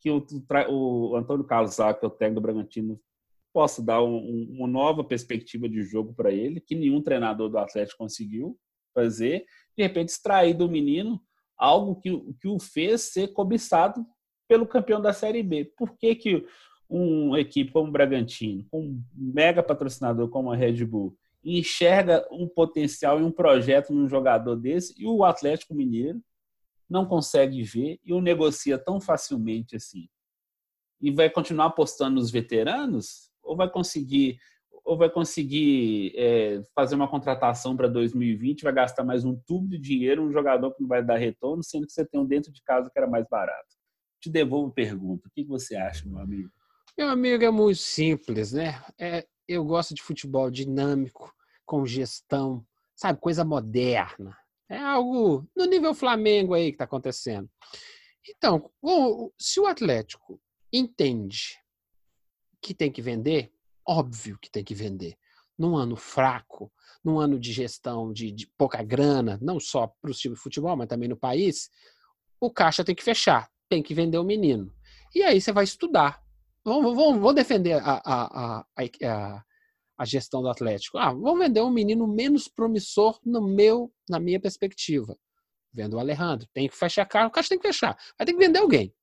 [0.00, 0.24] que o,
[0.70, 3.00] o Antônio Carlos Zac, o técnico do Bragantino,
[3.52, 7.98] possa dar um, uma nova perspectiva de jogo para ele, que nenhum treinador do Atlético
[7.98, 8.56] conseguiu
[8.94, 9.44] fazer,
[9.76, 11.20] de repente extrair do menino
[11.58, 12.10] algo que,
[12.40, 14.06] que o fez ser cobiçado
[14.46, 15.64] pelo campeão da Série B.
[15.76, 16.46] Por que, que
[16.88, 21.16] uma equipe como o Bragantino, com um mega patrocinador como a Red Bull,
[21.54, 26.20] enxerga um potencial e um projeto num jogador desse e o Atlético Mineiro
[26.88, 30.08] não consegue ver e o negocia tão facilmente assim.
[31.00, 34.38] E vai continuar apostando nos veteranos ou vai conseguir
[34.84, 39.78] ou vai conseguir é, fazer uma contratação para 2020, vai gastar mais um tubo de
[39.78, 42.62] dinheiro, um jogador que não vai dar retorno, sendo que você tem um dentro de
[42.62, 43.66] casa que era mais barato.
[44.20, 45.26] Te devolvo a pergunta.
[45.26, 46.48] O que você acha, meu amigo?
[46.96, 48.80] Meu amigo, é muito simples, né?
[48.96, 51.34] É, eu gosto de futebol dinâmico,
[51.66, 52.64] com gestão,
[52.94, 53.20] sabe?
[53.20, 54.36] Coisa moderna.
[54.68, 57.50] É algo no nível Flamengo aí que está acontecendo.
[58.28, 58.70] Então,
[59.38, 60.40] se o Atlético
[60.72, 61.58] entende
[62.60, 63.52] que tem que vender,
[63.86, 65.16] óbvio que tem que vender.
[65.56, 66.72] Num ano fraco,
[67.04, 70.76] num ano de gestão de, de pouca grana, não só para o time de futebol,
[70.76, 71.70] mas também no país,
[72.40, 74.74] o caixa tem que fechar, tem que vender o menino.
[75.14, 76.20] E aí você vai estudar.
[76.64, 78.66] Vamos, vamos, vamos defender a, a,
[79.04, 79.44] a,
[79.96, 80.98] a, gestão do Atlético.
[80.98, 85.16] Ah, vamos vender um menino menos promissor no meu, na minha perspectiva.
[85.72, 86.48] Vendo o Alejandro.
[86.52, 87.96] Tem que fechar carro, o caixa tem que fechar.
[88.18, 88.94] Vai ter que vender alguém.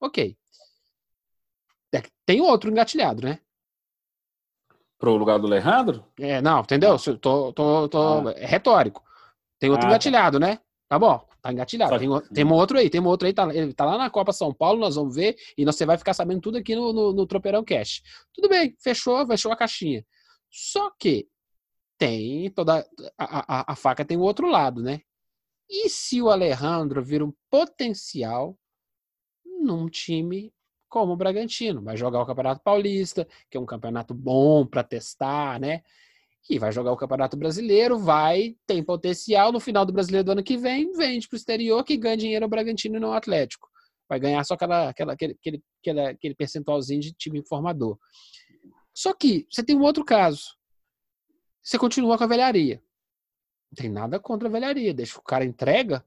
[0.00, 0.36] Ok.
[1.94, 3.38] É tem outro engatilhado, né?
[4.98, 6.04] Pro lugar do Alejandro?
[6.18, 6.96] É, não, entendeu?
[7.20, 8.32] Tô, tô, tô, ah.
[8.36, 9.02] É retórico.
[9.58, 9.94] Tem outro ah, tá.
[9.94, 10.46] engatilhado, tá.
[10.46, 10.58] né?
[10.88, 11.98] Tá bom, tá engatilhado.
[11.98, 14.32] Tem, tem um outro aí, tem um outro aí, tá, ele tá lá na Copa
[14.32, 17.26] São Paulo, nós vamos ver, e você vai ficar sabendo tudo aqui no, no, no
[17.26, 18.02] Tropeirão Cash.
[18.32, 20.04] Tudo bem, fechou, fechou a caixinha.
[20.56, 21.28] Só que
[21.98, 22.88] tem toda.
[23.18, 25.00] A, a, a faca tem o outro lado, né?
[25.68, 28.56] E se o Alejandro vir um potencial
[29.44, 30.54] num time
[30.88, 31.82] como o Bragantino?
[31.82, 35.82] Vai jogar o Campeonato Paulista, que é um campeonato bom para testar, né?
[36.48, 39.50] E vai jogar o Campeonato Brasileiro, vai, tem potencial.
[39.50, 42.44] No final do Brasileiro do ano que vem, vende para o exterior, que ganha dinheiro
[42.44, 43.68] ao Bragantino e não ao Atlético.
[44.08, 45.36] Vai ganhar só aquela, aquela, aquele,
[45.80, 47.98] aquele, aquele percentualzinho de time formador.
[48.94, 50.56] Só que você tem um outro caso.
[51.62, 52.82] Você continua com a velharia.
[53.70, 54.94] Não tem nada contra a velharia.
[54.94, 56.04] Deixa o cara entrega,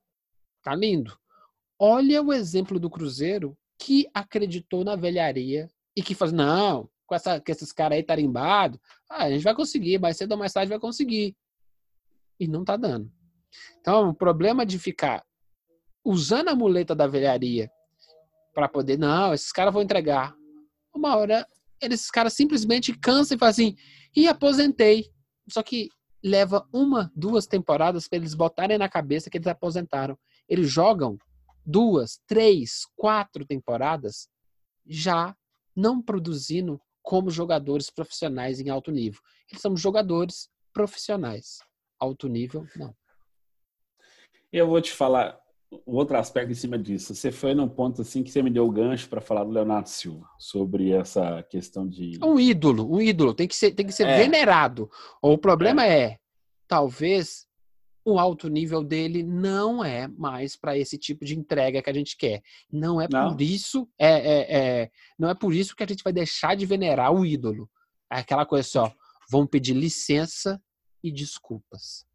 [0.63, 1.17] tá lindo.
[1.77, 7.39] Olha o exemplo do Cruzeiro que acreditou na velharia e que faz, não, com, essa,
[7.39, 8.79] com esses caras aí tarimbados,
[9.09, 11.35] ah, a gente vai conseguir, mais cedo ou mais tarde vai conseguir.
[12.39, 13.11] E não tá dando.
[13.79, 15.25] Então, o problema de ficar
[16.03, 17.71] usando a muleta da velharia
[18.53, 20.35] para poder, não, esses caras vão entregar.
[20.93, 21.47] Uma hora
[21.81, 23.77] esses caras simplesmente cansam e fazem assim,
[24.15, 25.11] e aposentei.
[25.49, 25.89] Só que
[26.23, 30.17] leva uma, duas temporadas para eles botarem na cabeça que eles aposentaram.
[30.47, 31.17] Eles jogam
[31.65, 34.27] duas, três, quatro temporadas
[34.85, 35.35] já
[35.75, 39.21] não produzindo como jogadores profissionais em alto nível.
[39.49, 41.59] Eles são jogadores profissionais.
[41.99, 42.95] Alto nível, não.
[44.51, 45.39] Eu vou te falar,
[45.85, 47.13] outro aspecto em cima disso.
[47.13, 49.89] Você foi num ponto assim que você me deu o gancho para falar do Leonardo
[49.89, 54.07] Silva sobre essa questão de um ídolo, um ídolo tem que ser tem que ser
[54.07, 54.17] é.
[54.17, 54.89] venerado.
[55.21, 56.01] O problema é.
[56.01, 56.19] é
[56.67, 57.45] talvez
[58.05, 62.15] o alto nível dele não é mais para esse tipo de entrega que a gente
[62.15, 62.41] quer.
[62.71, 63.31] Não é não.
[63.33, 66.65] por isso é, é, é, não é por isso que a gente vai deixar de
[66.65, 67.69] venerar o ídolo.
[68.09, 68.95] É aquela coisa só, assim,
[69.29, 70.61] vamos pedir licença
[71.03, 72.06] e desculpas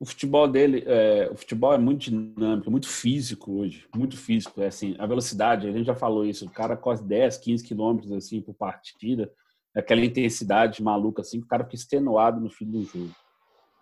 [0.00, 4.62] o futebol dele, é, o futebol é muito dinâmico, muito físico hoje, muito físico.
[4.62, 8.12] É assim, a velocidade, a gente já falou isso, o cara corre 10, 15 quilômetros
[8.12, 9.30] assim por partida,
[9.74, 13.10] aquela intensidade maluca assim, o cara fica extenuado no fim do jogo.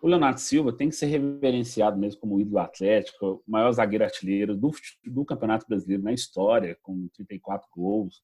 [0.01, 4.57] O Leonardo Silva tem que ser reverenciado mesmo como ídolo atlético, o maior zagueiro artilheiro
[4.57, 4.71] do,
[5.05, 8.23] do Campeonato Brasileiro na história, com 34 gols.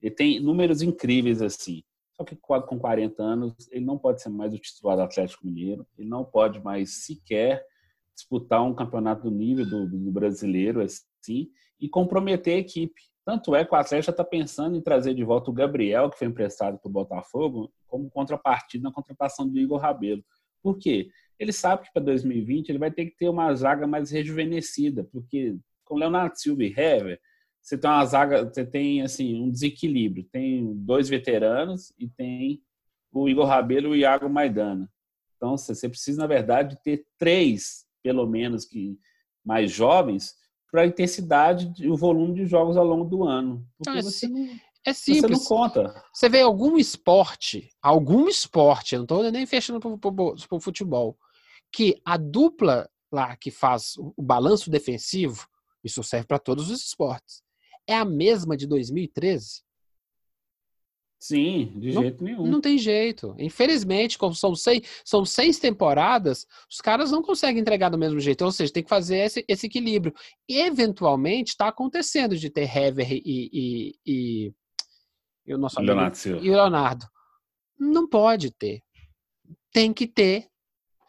[0.00, 1.82] Ele tem números incríveis assim.
[2.18, 5.86] Só que com 40 anos, ele não pode ser mais o titular do Atlético Mineiro,
[5.96, 7.64] ele não pode mais sequer
[8.12, 11.48] disputar um campeonato do nível do, do brasileiro assim
[11.80, 13.00] e comprometer a equipe.
[13.24, 16.26] Tanto é que o Atlético está pensando em trazer de volta o Gabriel, que foi
[16.26, 20.24] emprestado para o Botafogo, como contrapartida na contratação do Igor Rabelo.
[20.60, 21.10] Por quê?
[21.38, 25.56] Ele sabe que para 2020 ele vai ter que ter uma zaga mais rejuvenescida, porque
[25.84, 27.20] com Leonardo Silva e Hever,
[27.68, 30.24] você tem uma zaga, você tem assim um desequilíbrio.
[30.32, 32.62] Tem dois veteranos e tem
[33.12, 34.90] o Igor Rabelo e o Iago Maidana.
[35.36, 38.98] Então você precisa na verdade ter três, pelo menos que
[39.44, 40.34] mais jovens,
[40.70, 43.66] para a intensidade e o volume de jogos ao longo do ano.
[43.76, 44.48] Porque ah, você não,
[44.86, 45.22] é simples.
[45.22, 46.02] Você não conta.
[46.10, 51.18] Você vê algum esporte, algum esporte, eu não estou nem fechando para o futebol,
[51.70, 55.46] que a dupla lá que faz o balanço defensivo,
[55.84, 57.46] isso serve para todos os esportes
[57.88, 59.62] é a mesma de 2013?
[61.18, 62.46] Sim, de não, jeito nenhum.
[62.46, 63.34] Não tem jeito.
[63.38, 68.44] Infelizmente, como são seis, são seis temporadas, os caras não conseguem entregar do mesmo jeito.
[68.44, 70.14] Ou seja, tem que fazer esse, esse equilíbrio.
[70.48, 74.54] E, eventualmente, está acontecendo de ter Hever e, e, e,
[75.46, 77.06] e o nosso Leonardo amigo, e Leonardo.
[77.76, 78.82] Não pode ter.
[79.72, 80.46] Tem que ter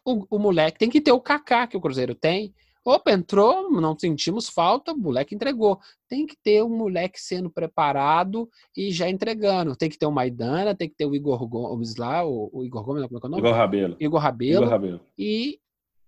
[0.03, 2.53] o, o moleque, tem que ter o Kaká que o Cruzeiro tem.
[2.85, 5.79] Opa, entrou, não sentimos falta, o moleque entregou.
[6.07, 9.75] Tem que ter um moleque sendo preparado e já entregando.
[9.75, 12.83] Tem que ter o Maidana, tem que ter o Igor Gomes lá, o, o Igor
[12.83, 13.41] Gomes, como é que é o nome?
[13.41, 13.97] Igor Rabelo.
[13.99, 14.63] Igor Rabelo.
[14.63, 15.01] Igor Rabelo.
[15.17, 15.59] E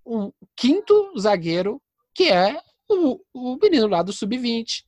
[0.05, 1.81] um quinto zagueiro,
[2.15, 2.59] que é
[2.89, 4.83] o, o menino lá do Sub-20,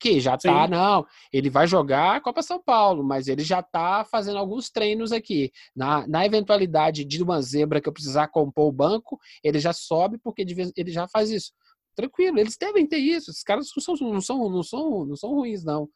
[0.00, 0.70] que já tá, Sim.
[0.70, 5.12] não, ele vai jogar a Copa São Paulo, mas ele já tá fazendo alguns treinos
[5.12, 5.52] aqui.
[5.76, 10.18] Na, na eventualidade de uma zebra que eu precisar compor o banco, ele já sobe
[10.18, 10.44] porque
[10.74, 11.52] ele já faz isso.
[11.94, 13.30] Tranquilo, eles devem ter isso.
[13.30, 15.88] Esses caras não são, não são, não são, não são ruins, não.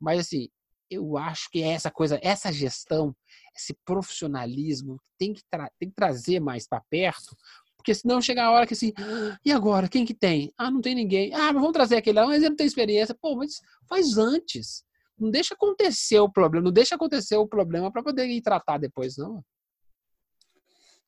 [0.00, 0.48] Mas assim,
[0.90, 3.14] eu acho que essa coisa, essa gestão,
[3.56, 5.42] esse profissionalismo tem que,
[5.78, 7.36] tem que trazer mais para perto,
[7.82, 9.88] porque senão chega a hora que assim, "Ah, e agora?
[9.88, 10.52] Quem que tem?
[10.56, 11.34] Ah, não tem ninguém.
[11.34, 13.14] Ah, mas vamos trazer aquele lá, mas ele não tem experiência.
[13.20, 14.84] Pô, mas faz antes.
[15.18, 19.16] Não deixa acontecer o problema, não deixa acontecer o problema para poder ir tratar depois,
[19.16, 19.44] não.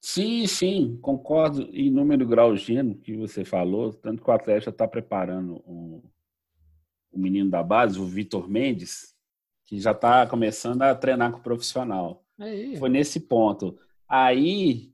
[0.01, 4.87] Sim, sim, concordo em número grau gênero que você falou, tanto que o Atlético está
[4.87, 6.03] preparando o,
[7.11, 9.14] o menino da base, o Vitor Mendes,
[9.64, 12.22] que já está começando a treinar com o profissional.
[12.39, 13.79] Aí, Foi nesse ponto.
[14.07, 14.93] Aí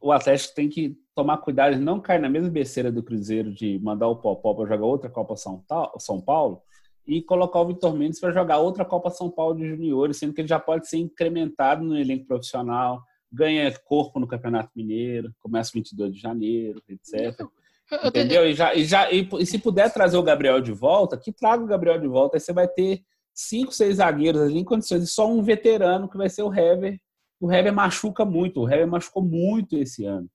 [0.00, 3.78] o Atlético tem que tomar cuidado de não cair na mesma besteira do Cruzeiro de
[3.78, 5.62] mandar o Popó para jogar outra Copa São,
[5.98, 6.60] São Paulo
[7.06, 10.40] e colocar o Vitor Mendes para jogar outra Copa São Paulo de juniores, sendo que
[10.40, 16.14] ele já pode ser incrementado no elenco profissional, ganha corpo no Campeonato Mineiro, começa 22
[16.14, 17.14] de janeiro, etc.
[17.40, 17.52] eu-
[17.92, 18.46] eu te- Entendeu?
[18.48, 21.62] E, já, e, já, e, e se puder trazer o Gabriel de volta, que traga
[21.62, 22.36] o Gabriel de volta.
[22.36, 23.02] Aí você vai ter
[23.34, 26.98] cinco, seis zagueiros ali em condições, e só um veterano que vai ser o Hever.
[27.38, 30.26] O Hever machuca muito, o Hever machucou muito esse ano.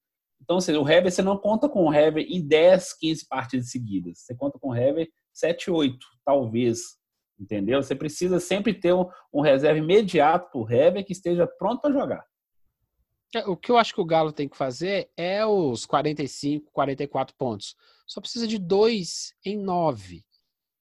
[0.49, 4.17] Então, assim, o Hever, você não conta com o Hever em 10, 15 partidas seguidas.
[4.17, 5.95] Você conta com o Hever 7, 8,
[6.25, 6.97] talvez.
[7.39, 7.83] Entendeu?
[7.83, 11.93] Você precisa sempre ter um, um reserva imediato para o Hever que esteja pronto para
[11.93, 12.25] jogar.
[13.35, 17.35] É, O que eu acho que o Galo tem que fazer é os 45, 44
[17.37, 17.75] pontos.
[18.07, 20.25] Só precisa de dois em nove.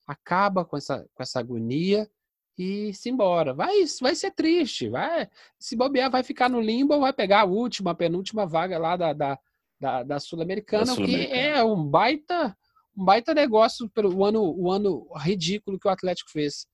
[0.07, 2.11] Acaba com essa, com essa agonia
[2.57, 3.53] e se embora.
[3.53, 4.89] Vai, vai ser triste.
[4.89, 8.79] Vai, se bobear, vai ficar no limbo ou vai pegar a última, a penúltima vaga
[8.79, 9.39] lá da, da,
[9.81, 12.57] da, da Sul-Americana, Da que é um baita,
[12.97, 16.66] um baita negócio pelo ano, o ano ridículo que o Atlético fez.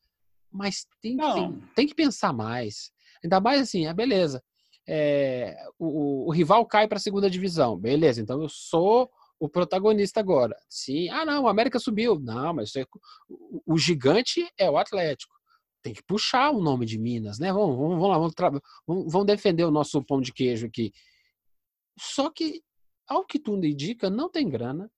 [0.51, 2.91] Mas tem, tem, tem que pensar mais.
[3.23, 4.43] Ainda mais assim, é beleza.
[4.87, 7.77] É, o, o rival cai para a segunda divisão.
[7.77, 10.57] Beleza, então eu sou o protagonista agora.
[10.69, 12.19] Sim, ah, não, o América subiu.
[12.21, 12.87] Não, mas isso é-
[13.29, 15.35] o, o gigante é o Atlético.
[15.83, 17.53] Tem que puxar o nome de Minas, né?
[17.53, 18.35] Vamos, vamos, vamos lá, vamos,
[18.87, 20.93] vamos- vamos defender o nosso pão de queijo aqui.
[21.99, 22.63] Só que,
[23.07, 24.91] ao que tudo indica, não tem grana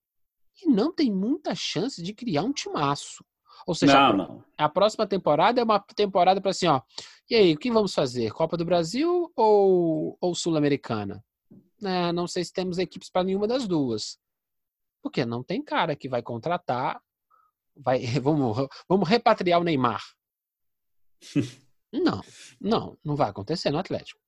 [0.63, 3.25] e não tem muita chance de criar um timaço.
[3.67, 4.45] Ou seja, a Não, não.
[4.57, 6.81] a próxima temporada é uma temporada para assim, ó.
[7.29, 8.31] E aí, o que vamos fazer?
[8.33, 11.25] Copa do Brasil ou, ou Sul-Americana?
[11.83, 14.19] É, não sei se temos equipes para nenhuma das duas.
[15.03, 17.01] Porque não tem cara que vai contratar.
[17.77, 20.03] Vai, vamos, vamos repatriar o Neymar.
[21.93, 22.21] Não,
[22.61, 24.21] não, não vai acontecer no Atlético.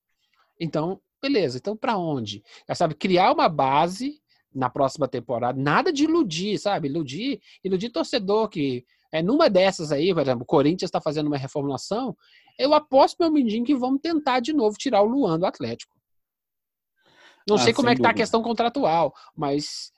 [0.59, 1.57] Então, beleza.
[1.57, 2.43] Então, para onde?
[2.73, 4.21] Sabe, criar uma base
[4.53, 5.59] na próxima temporada.
[5.61, 6.87] Nada de iludir, sabe?
[6.87, 11.37] Iludir, iludir torcedor que é numa dessas aí, por exemplo, o Corinthians está fazendo uma
[11.37, 12.15] reformulação.
[12.57, 15.95] Eu aposto meu mindinho que vamos tentar de novo tirar o Luan do Atlético.
[17.47, 18.21] Não Ah, sei como é que tá a dúvida.
[18.23, 19.91] questão contratual, mas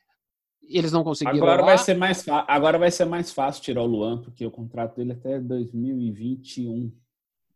[0.69, 1.37] eles não conseguiram.
[1.39, 1.67] Agora lá.
[1.67, 5.11] vai ser mais agora vai ser mais fácil tirar o Luan, porque o contrato dele
[5.11, 6.91] é até 2021.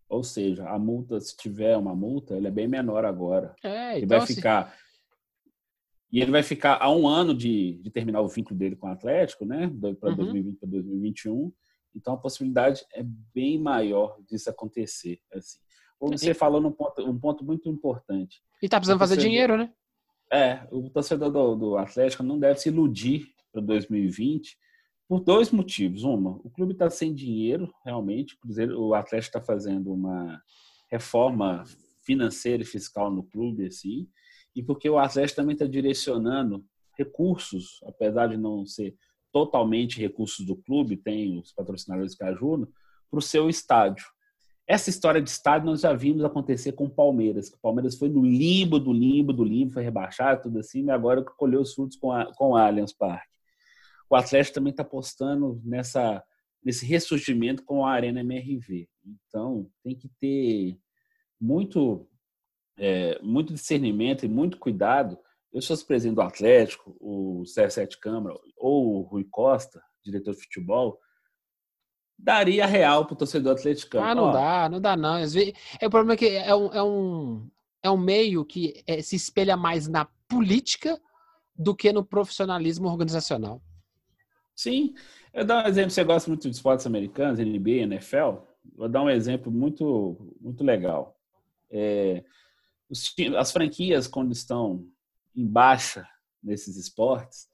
[0.07, 3.55] Ou seja, a multa, se tiver uma multa, ele é bem menor agora.
[3.63, 4.75] É, Ele então, vai assim, ficar.
[6.11, 8.91] E ele vai ficar a um ano de, de terminar o vínculo dele com o
[8.91, 9.69] Atlético, né?
[9.99, 10.15] Para Uhum.
[10.15, 11.51] 2020 para 2021.
[11.95, 13.03] Então a possibilidade é
[13.33, 15.19] bem maior disso acontecer.
[15.33, 15.59] Assim.
[15.97, 18.41] Como você falou num ponto, um ponto muito importante.
[18.61, 19.73] e tá precisando fazer dinheiro, né?
[20.31, 24.57] É, o torcedor do, do Atlético não deve se iludir para 2020
[25.07, 26.03] por dois motivos.
[26.03, 28.35] Uma, o clube está sem dinheiro, realmente.
[28.35, 30.41] O, Cruzeiro, o Atlético está fazendo uma
[30.89, 31.63] reforma
[32.03, 34.07] financeira e fiscal no clube, assim,
[34.55, 36.63] e porque o Atlético também está direcionando
[36.97, 38.95] recursos, apesar de não ser
[39.31, 42.67] totalmente recursos do clube, tem os patrocinadores que ajudam,
[43.09, 44.05] para o seu estádio.
[44.67, 48.09] Essa história de estádio nós já vimos acontecer com o Palmeiras, que o Palmeiras foi
[48.09, 51.97] no limbo do limbo do limbo, foi rebaixado, tudo assim, e agora colheu os frutos
[51.97, 53.34] com, a, com o Allianz Parque.
[54.09, 56.23] O Atlético também está apostando nessa,
[56.63, 58.87] nesse ressurgimento com a Arena MRV.
[59.27, 60.77] Então, tem que ter
[61.39, 62.07] muito,
[62.77, 65.17] é, muito discernimento e muito cuidado.
[65.51, 70.41] Eu sou presidente do Atlético, o Sérgio Sete Câmara, ou o Rui Costa, diretor de
[70.41, 70.99] futebol,
[72.17, 74.05] daria real para o torcedor atleticano.
[74.05, 75.17] Ah, não Ó, dá, não dá não.
[75.17, 77.49] É, o problema é que é um, é um,
[77.83, 80.99] é um meio que é, se espelha mais na política
[81.55, 83.61] do que no profissionalismo organizacional.
[84.55, 84.93] Sim.
[85.33, 88.37] Eu dou um exemplo, você gosta muito de esportes americanos, NBA, NFL,
[88.75, 91.17] vou dar um exemplo muito, muito legal.
[91.69, 92.23] É,
[92.89, 94.87] os, as franquias, quando estão
[95.35, 96.07] em baixa
[96.41, 97.47] nesses esportes,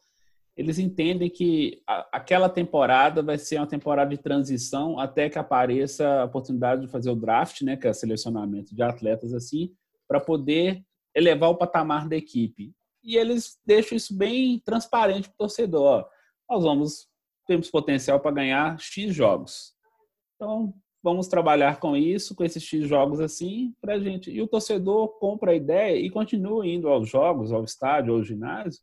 [0.56, 6.22] eles entendem que a, aquela temporada vai ser uma temporada de transição até que apareça
[6.22, 9.74] a oportunidade de fazer o draft, né, que é selecionamento de atletas assim,
[10.08, 10.84] para poder
[11.16, 12.74] elevar o patamar da equipe.
[13.04, 15.84] E eles deixam isso bem transparente para o torcedor.
[15.84, 16.06] Ó,
[16.52, 17.08] nós vamos
[17.48, 19.74] temos potencial para ganhar X jogos.
[20.36, 24.30] Então, vamos trabalhar com isso, com esses X jogos assim, para gente.
[24.30, 28.80] E o torcedor compra a ideia e continua indo aos jogos, ao estádio, ao ginásio,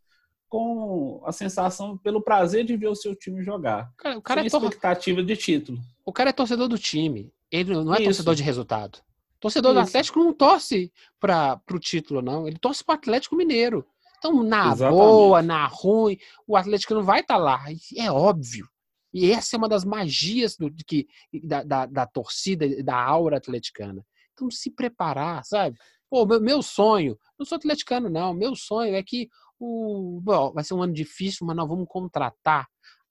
[0.48, 3.92] com a sensação, pelo prazer de ver o seu time jogar.
[3.96, 5.78] Cara, o cara sem é expectativa de título.
[6.04, 7.30] O cara é torcedor do time.
[7.50, 8.04] Ele não é isso.
[8.04, 8.98] torcedor de resultado.
[9.38, 9.80] Torcedor isso.
[9.80, 10.90] do Atlético não torce
[11.20, 12.48] para o título, não.
[12.48, 13.86] Ele torce para o Atlético Mineiro.
[14.18, 14.98] Então, na Exatamente.
[14.98, 17.64] boa, na ruim, o Atlético não vai estar tá lá.
[17.96, 18.68] É óbvio.
[19.12, 21.06] E essa é uma das magias do, que,
[21.42, 24.04] da, da, da torcida, da aura atleticana.
[24.32, 25.78] Então, se preparar, sabe?
[26.10, 28.34] Pô, meu, meu sonho, não sou atleticano, não.
[28.34, 30.20] Meu sonho é que o.
[30.22, 32.68] Bom, vai ser um ano difícil, mas nós vamos contratar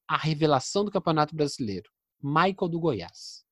[0.08, 1.90] a revelação do Campeonato Brasileiro,
[2.22, 3.46] Michael do Goiás.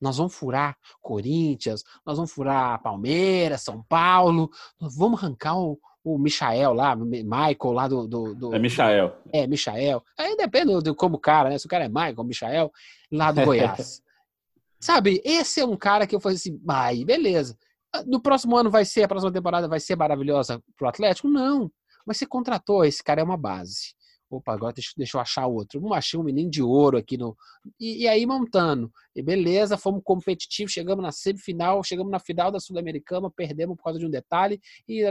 [0.00, 4.48] Nós vamos furar Corinthians, nós vamos furar Palmeiras, São Paulo,
[4.80, 5.78] nós vamos arrancar o,
[6.14, 9.16] o Michael lá, Michael lá do, do, do, É Michael.
[9.32, 10.02] É, Michael.
[10.16, 11.58] Aí depende de como o cara, né?
[11.58, 12.72] Se o cara é Michael, Michael,
[13.10, 14.02] lá do Goiás.
[14.80, 17.58] Sabe, esse é um cara que eu falei assim, ai, beleza.
[17.92, 21.28] Ah, no próximo ano vai ser, a próxima temporada vai ser maravilhosa pro Atlético?
[21.28, 21.70] Não.
[22.06, 23.94] Mas você contratou, esse cara é uma base.
[24.30, 25.80] Opa, agora deixa, deixa eu achar outro.
[25.80, 27.36] Vamos achar um menino de ouro aqui no.
[27.80, 28.92] E, e, aí montando.
[29.16, 33.98] E beleza, fomos competitivos, chegamos na semifinal, chegamos na final da Sul-Americana, perdemos por causa
[33.98, 34.60] de um detalhe.
[34.86, 35.02] E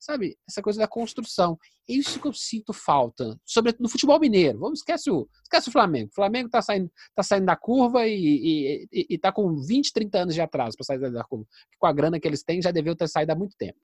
[0.00, 0.38] sabe?
[0.48, 1.58] Essa coisa da construção.
[1.88, 4.58] É isso que eu sinto falta, sobretudo no futebol mineiro.
[4.58, 6.08] Vamos, esquece o, esquece o Flamengo.
[6.10, 10.40] O Flamengo está saindo, tá saindo da curva e, está com 20, 30 anos de
[10.40, 11.46] atraso para sair da curva.
[11.78, 13.78] Com a grana que eles têm, já deviam ter saído há muito tempo.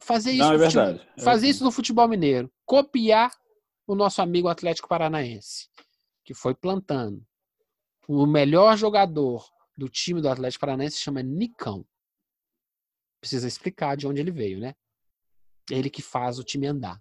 [0.00, 0.98] Fazer isso, Não, é verdade.
[0.98, 2.50] Futebol, é fazer isso no futebol mineiro.
[2.64, 3.32] Copiar
[3.86, 5.68] o nosso amigo Atlético Paranaense,
[6.24, 7.20] que foi plantando.
[8.08, 9.44] O melhor jogador
[9.76, 11.84] do time do Atlético Paranaense se chama Nicão
[13.26, 14.72] precisa explicar de onde ele veio, né?
[15.68, 17.00] Ele que faz o time andar.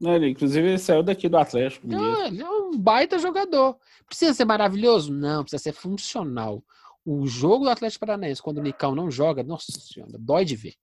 [0.00, 1.86] Ele, inclusive, ele saiu daqui do Atlético.
[1.86, 3.76] Não, ele é um baita jogador.
[4.06, 5.12] Precisa ser maravilhoso?
[5.12, 6.62] Não, precisa ser funcional.
[7.04, 10.74] O jogo do Atlético Paranaense, quando o Nicão não joga, nossa senhora, dói de ver.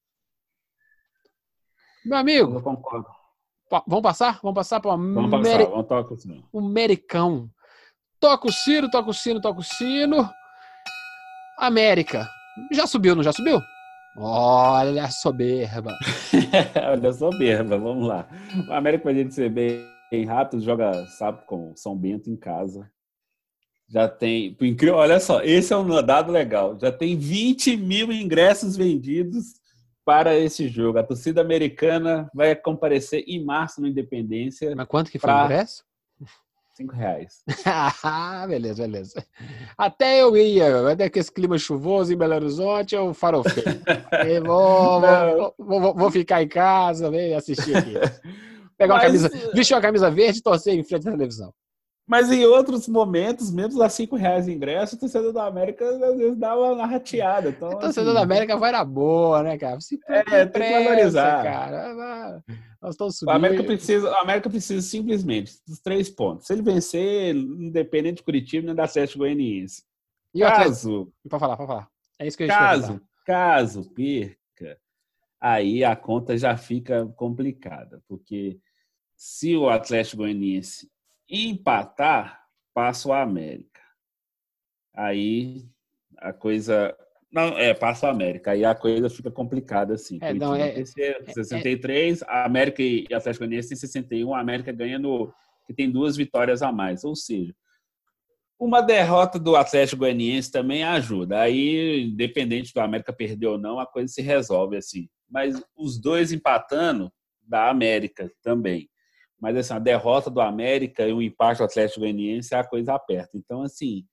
[2.03, 2.55] Meu amigo.
[2.55, 3.07] Eu concordo.
[3.87, 4.39] Vamos passar?
[4.41, 6.49] Vamos passar para o Vamos passar, vamos tocar o sino.
[6.51, 7.49] O Mericão.
[8.19, 10.29] Toca o sino, toca o sino, toca o sino.
[11.57, 12.29] América.
[12.71, 13.61] Já subiu, não já subiu?
[14.17, 15.93] Olha a soberba.
[16.91, 18.27] Olha a soberba, vamos lá.
[18.67, 22.89] O América, ser bem, bem rápido, joga sábado com São Bento em casa.
[23.87, 24.55] Já tem.
[24.61, 26.77] Incrível, olha só, esse é um dado legal.
[26.79, 29.59] Já tem 20 mil ingressos vendidos
[30.05, 30.97] para esse jogo.
[30.97, 34.73] A torcida americana vai comparecer em março no Independência.
[34.75, 35.43] Mas quanto que foi pra...
[35.43, 35.83] o ingresso?
[36.81, 37.43] Cinco reais.
[38.03, 39.25] ah, beleza, beleza.
[39.77, 43.63] Até eu ia, até que esse clima chuvoso em Belo Horizonte, eu farofei.
[44.43, 47.93] vou, vou, vou, vou, ficar em casa, vem assistir aqui.
[48.77, 49.21] Pegar uma Mas...
[49.21, 51.53] camisa, vestir uma camisa verde e torcer em frente à televisão.
[52.07, 56.17] Mas em outros momentos, mesmo a cinco reais de ingresso, o torcedor da América às
[56.17, 57.49] vezes dá uma rateada.
[57.49, 59.79] Então, o torcedor assim, da América vai na boa, né, cara?
[59.79, 61.43] Se é, tem que valorizar.
[61.43, 62.43] Cara.
[62.81, 63.33] Nós estamos subindo.
[63.33, 66.47] A América precisa, a América precisa simplesmente dos três pontos.
[66.47, 69.83] Se ele vencer, independente de Curitiba, não dá certo Goianiense.
[70.33, 71.13] E caso.
[71.29, 71.91] Para falar, para falar.
[72.17, 74.79] É isso que eu Caso, caso perca,
[75.39, 78.59] aí a conta já fica complicada, porque
[79.15, 80.91] se o Atlético Goianiense
[81.29, 83.81] empatar, passa o América.
[84.93, 85.69] Aí
[86.17, 86.95] a coisa
[87.31, 88.51] não, é, passa a América.
[88.51, 90.19] Aí a coisa fica complicada, assim.
[90.21, 94.99] É, não, é, 63, é, a América e Atlético Goianiense tem 61, a América ganha
[94.99, 95.33] no...
[95.65, 97.05] que tem duas vitórias a mais.
[97.05, 97.55] Ou seja,
[98.59, 101.39] uma derrota do Atlético Goianiense também ajuda.
[101.39, 105.07] Aí, independente do América perder ou não, a coisa se resolve, assim.
[105.29, 107.11] Mas os dois empatando,
[107.41, 108.89] da América também.
[109.39, 113.31] Mas, assim, a derrota do América e o empate do Atlético Goianiense, a coisa aperta.
[113.35, 114.05] Então, assim,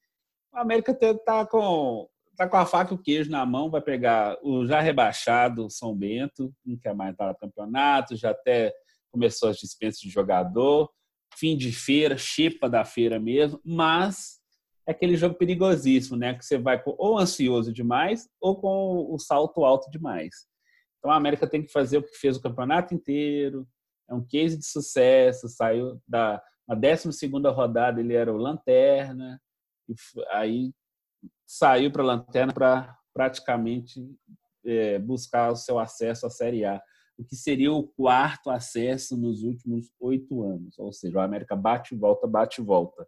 [0.52, 2.08] o América está com
[2.38, 5.94] tá com a faca e o queijo na mão, vai pegar o já rebaixado São
[5.94, 8.72] Bento, não quer mais estar no campeonato, já até
[9.10, 10.88] começou as dispensas de jogador.
[11.36, 14.38] fim de feira, chipa da feira mesmo, mas
[14.86, 16.34] é aquele jogo perigosíssimo, né?
[16.34, 20.46] Que você vai ou ansioso demais ou com o salto alto demais.
[20.98, 23.66] Então a América tem que fazer o que fez o campeonato inteiro,
[24.08, 27.08] é um case de sucesso, saiu da na 12
[27.52, 29.40] rodada ele era o lanterna,
[29.88, 29.94] e
[30.30, 30.72] aí
[31.46, 34.00] saiu para a lanterna para praticamente
[34.64, 36.80] é, buscar o seu acesso à Série A,
[37.18, 40.78] o que seria o quarto acesso nos últimos oito anos.
[40.78, 43.06] Ou seja, o América bate e volta, bate e volta.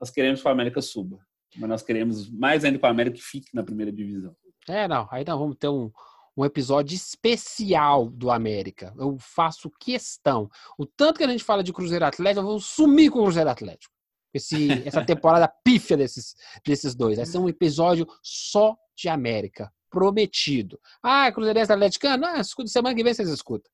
[0.00, 1.18] Nós queremos que o América suba,
[1.56, 4.34] mas nós queremos mais ainda que o América fique na primeira divisão.
[4.68, 5.90] É, não, aí nós vamos ter um,
[6.36, 8.94] um episódio especial do América.
[8.96, 10.48] Eu faço questão.
[10.78, 13.50] O tanto que a gente fala de Cruzeiro Atlético, eu vou sumir com o Cruzeiro
[13.50, 13.92] Atlético.
[14.32, 17.16] Esse, essa temporada pífia desses, desses dois.
[17.18, 19.72] Vai ser um episódio só de América.
[19.90, 20.80] Prometido.
[21.02, 22.24] Ah, Cruzeirense Atleticano?
[22.24, 23.70] Ah, escuta, semana que vem vocês escutam.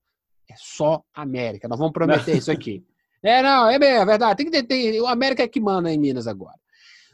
[0.51, 1.69] É só América.
[1.69, 2.85] Nós vamos prometer isso aqui.
[3.23, 4.37] É, não, é bem, é verdade.
[4.37, 6.59] Tem que ter, tem, o América é que manda em Minas agora.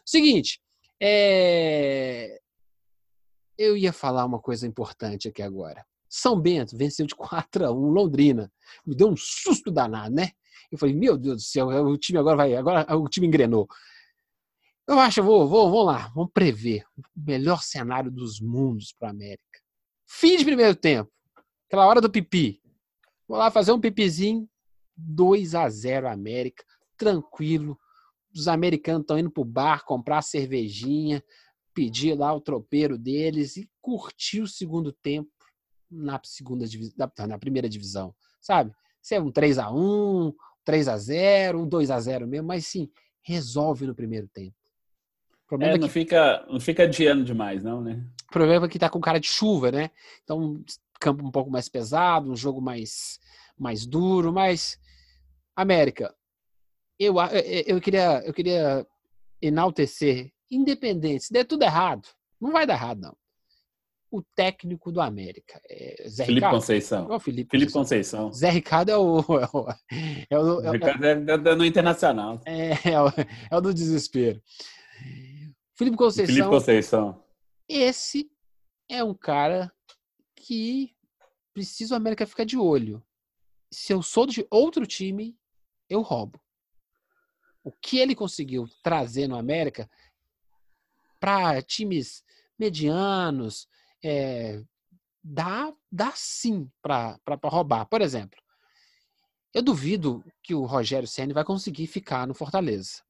[0.04, 0.60] Seguinte,
[1.00, 2.38] é...
[3.58, 5.84] eu ia falar uma coisa importante aqui agora.
[6.08, 8.52] São Bento venceu de 4 a 1 Londrina.
[8.86, 10.30] Me deu um susto danado, né?
[10.74, 13.68] Eu falei, meu Deus do céu, o time agora vai, agora o time engrenou.
[14.88, 19.10] Eu acho, vou, vou, vamos lá, vamos prever o melhor cenário dos mundos para a
[19.12, 19.60] América.
[20.04, 21.10] Fim de primeiro tempo,
[21.68, 22.60] aquela hora do pipi.
[23.28, 24.48] Vou lá fazer um pipizinho,
[24.96, 26.64] 2 a 0 América,
[26.96, 27.78] tranquilo.
[28.34, 31.22] Os americanos estão indo pro bar comprar cervejinha,
[31.72, 35.30] pedir lá o tropeiro deles e curtir o segundo tempo
[35.88, 36.66] na segunda
[37.28, 38.74] na primeira divisão, sabe?
[39.00, 40.34] Se é um 3 a 1,
[40.64, 42.90] 3 a 0, um 2 a 0 mesmo, mas sim,
[43.22, 44.56] resolve no primeiro tempo.
[45.60, 45.92] É, não, que...
[45.92, 48.04] fica, não fica adiando demais, não, né?
[48.28, 49.90] O problema é que tá com cara de chuva, né?
[50.24, 50.64] Então,
[50.98, 53.20] campo um pouco mais pesado, um jogo mais,
[53.56, 54.80] mais duro, mas
[55.54, 56.14] América,
[56.98, 57.14] eu,
[57.66, 58.86] eu, queria, eu queria
[59.40, 62.08] enaltecer, independente, se der tudo errado,
[62.40, 63.16] não vai dar errado, não.
[64.14, 65.60] O técnico do América.
[65.68, 66.54] É Zé Felipe Ricardo.
[66.54, 67.08] Conceição.
[67.10, 68.32] Oh, Felipe, Felipe Conceição.
[68.32, 69.18] Zé Ricardo é o.
[70.30, 72.40] É o, é o, Ricardo é, no Internacional.
[72.46, 73.08] É, é, o,
[73.50, 74.40] é o do desespero.
[75.76, 76.32] Felipe Conceição.
[76.32, 77.24] Felipe Conceição.
[77.68, 78.30] Esse
[78.88, 79.72] é um cara
[80.36, 80.94] que
[81.52, 83.02] precisa o América ficar de olho.
[83.68, 85.36] Se eu sou de outro time,
[85.90, 86.40] eu roubo.
[87.64, 89.90] O que ele conseguiu trazer no América
[91.18, 92.22] para times
[92.56, 93.66] medianos,
[94.04, 94.62] é,
[95.22, 97.86] dá, dá sim para roubar.
[97.86, 98.38] Por exemplo,
[99.54, 103.02] eu duvido que o Rogério Senna vai conseguir ficar no Fortaleza.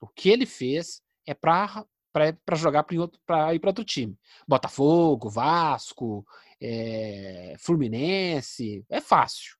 [0.00, 2.84] O que ele fez é para para jogar
[3.24, 4.18] para ir para outro time.
[4.46, 6.26] Botafogo, Vasco,
[6.60, 9.56] é, Fluminense, é fácil.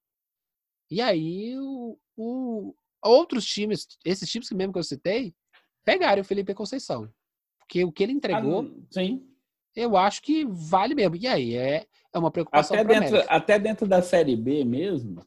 [0.90, 5.34] E aí o, o, outros times, esses times que mesmo que eu citei,
[5.82, 7.10] pegaram o Felipe Conceição.
[7.58, 9.31] Porque o que ele entregou, ah, sim.
[9.74, 11.16] Eu acho que vale mesmo.
[11.16, 12.76] E aí é, é uma preocupação.
[12.76, 15.24] Até dentro, até dentro da Série B mesmo,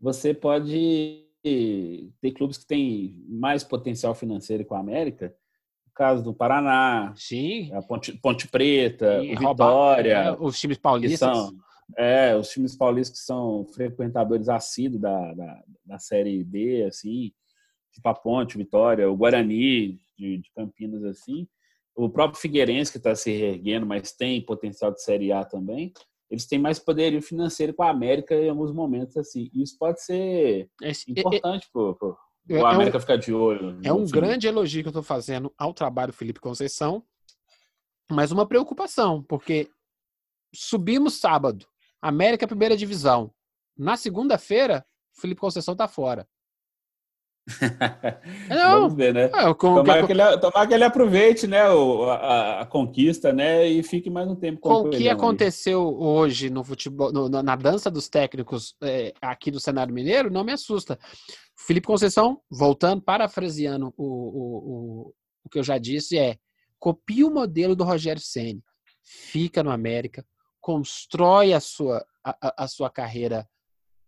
[0.00, 5.34] você pode ter clubes que têm mais potencial financeiro com a América.
[5.86, 7.72] No caso do Paraná, Sim.
[7.72, 10.12] a Ponte, Ponte Preta, Sim, o Vitória.
[10.12, 11.18] É, os times paulistas.
[11.18, 11.56] São,
[11.96, 17.32] é, os times paulistas que são frequentadores assíduos da, da, da Série B, assim,
[17.92, 21.46] tipo a Ponte, Vitória, o Guarani de, de Campinas, assim,
[21.96, 25.92] o próprio Figueirense, que está se reerguendo, mas tem potencial de Série A também,
[26.30, 29.48] eles têm mais poderio financeiro com a América em alguns momentos, assim.
[29.54, 32.16] Isso pode ser Esse, importante para o
[32.48, 33.80] é, América é um, ficar de olho.
[33.82, 37.02] É um grande elogio que eu estou fazendo ao trabalho do Felipe Conceição,
[38.10, 39.68] mas uma preocupação, porque
[40.54, 41.66] subimos sábado,
[42.00, 43.32] América primeira divisão.
[43.76, 44.84] Na segunda-feira,
[45.20, 46.28] Felipe Conceição está fora.
[48.48, 49.30] Não, Vamos ver, né?
[49.32, 53.32] É, com, tomar, que, que ele, tomar que ele aproveite né, o, a, a, conquista
[53.32, 55.94] né, e fique mais um tempo com, com o que aconteceu aí.
[55.94, 60.52] hoje no futebol, no, na dança dos técnicos é, aqui do cenário mineiro, não me
[60.52, 60.98] assusta.
[61.56, 64.56] Felipe Conceição, voltando, parafraseando o, o,
[65.06, 65.14] o,
[65.44, 66.36] o que eu já disse, é
[66.80, 68.62] copie o modelo do Rogério Senni,
[69.02, 70.26] fica no América,
[70.60, 73.48] constrói a sua, a, a sua carreira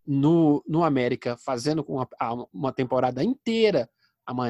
[0.08, 2.08] no, no América, fazendo uma,
[2.50, 3.90] uma temporada inteira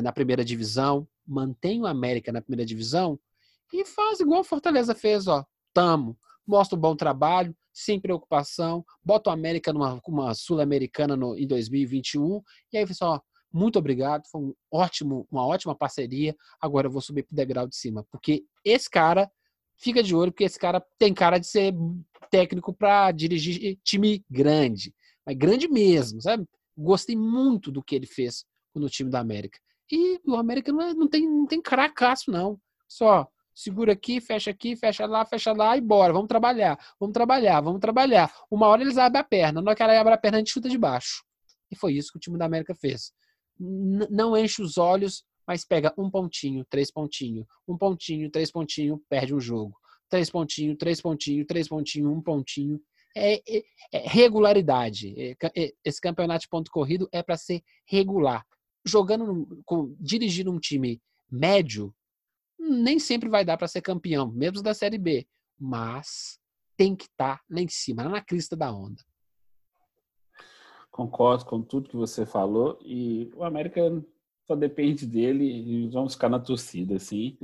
[0.03, 3.19] na primeira divisão, mantém o América na primeira divisão
[3.73, 5.45] e faz igual o Fortaleza fez, ó.
[5.75, 6.17] Tamo.
[6.47, 12.41] Mostra um bom trabalho, sem preocupação, bota o América numa uma Sul-Americana em 2021
[12.73, 13.23] e aí, pessoal,
[13.53, 16.37] muito obrigado, foi um ótimo, uma ótima parceria.
[16.61, 19.31] Agora eu vou subir pro degrau de cima, porque esse cara
[19.77, 21.75] fica de olho, porque esse cara tem cara de ser
[22.31, 24.95] técnico para dirigir time grande
[25.29, 26.49] mas grande mesmo, sabe?
[26.75, 29.59] Gostei muito do que ele fez no time da América.
[29.93, 32.59] E o América não, é, não tem, não tem cracaço, não.
[32.89, 36.15] Só segura aqui, fecha aqui, fecha lá, fecha lá e bora.
[36.15, 38.33] Vamos trabalhar, vamos trabalhar, vamos trabalhar.
[38.51, 40.53] Uma hora eles abrem a perna, na hora que ela abre a perna, a gente
[40.53, 41.23] chuta de baixo.
[41.71, 43.13] E foi isso que o time da América fez.
[43.61, 48.99] N não enche os olhos, mas pega um pontinho, três pontinhos, um pontinho, três pontinhos,
[49.11, 49.77] perde um jogo.
[50.09, 52.81] Três pontinhos, três pontinhos, três pontinhos, um pontinho.
[53.17, 53.63] É, é,
[53.93, 55.15] é regularidade.
[55.55, 58.45] É, esse campeonato de ponto corrido é para ser regular.
[58.85, 61.95] Jogando, com, dirigindo um time médio,
[62.59, 65.27] nem sempre vai dar para ser campeão, mesmo da Série B,
[65.59, 66.39] mas
[66.77, 69.03] tem que estar tá lá em cima, lá na crista da onda.
[70.91, 73.81] Concordo com tudo que você falou e o América
[74.47, 77.39] só depende dele e vamos ficar na torcida, assim.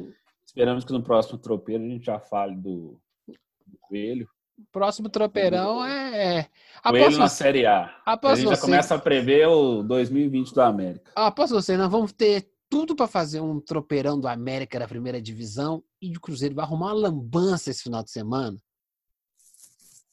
[0.45, 4.29] Esperamos que no próximo tropeiro a gente já fale do, do Coelho.
[4.71, 6.39] Próximo tropeirão é.
[6.39, 6.49] é
[6.83, 7.91] Coelho na Série A.
[8.05, 11.13] a gente já começa a prever o 2020 do América.
[11.15, 15.83] Após você, nós vamos ter tudo para fazer um tropeirão do América da primeira divisão
[16.01, 18.57] e o Cruzeiro vai arrumar uma lambança esse final de semana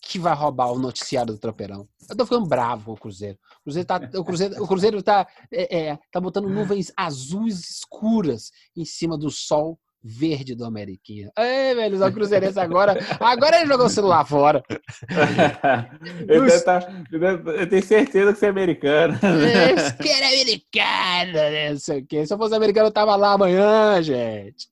[0.02, 1.88] que vai roubar o noticiário do tropeirão.
[2.10, 3.38] Eu tô ficando bravo com o Cruzeiro.
[3.60, 8.52] O Cruzeiro tá, o Cruzeiro, o Cruzeiro tá, é, é, tá botando nuvens azuis escuras
[8.76, 11.32] em cima do sol verde do Ameriquinha.
[11.38, 12.98] Ei, velho, o Cruzeirense agora.
[13.20, 14.64] Agora ele jogou o celular fora.
[16.28, 16.80] eu, tá,
[17.12, 19.14] eu, tenho certeza que você é americano.
[19.14, 21.70] Esse que era americano, né?
[21.72, 22.26] Não sei o quê.
[22.26, 24.68] Se eu fosse americano, eu tava lá amanhã, gente.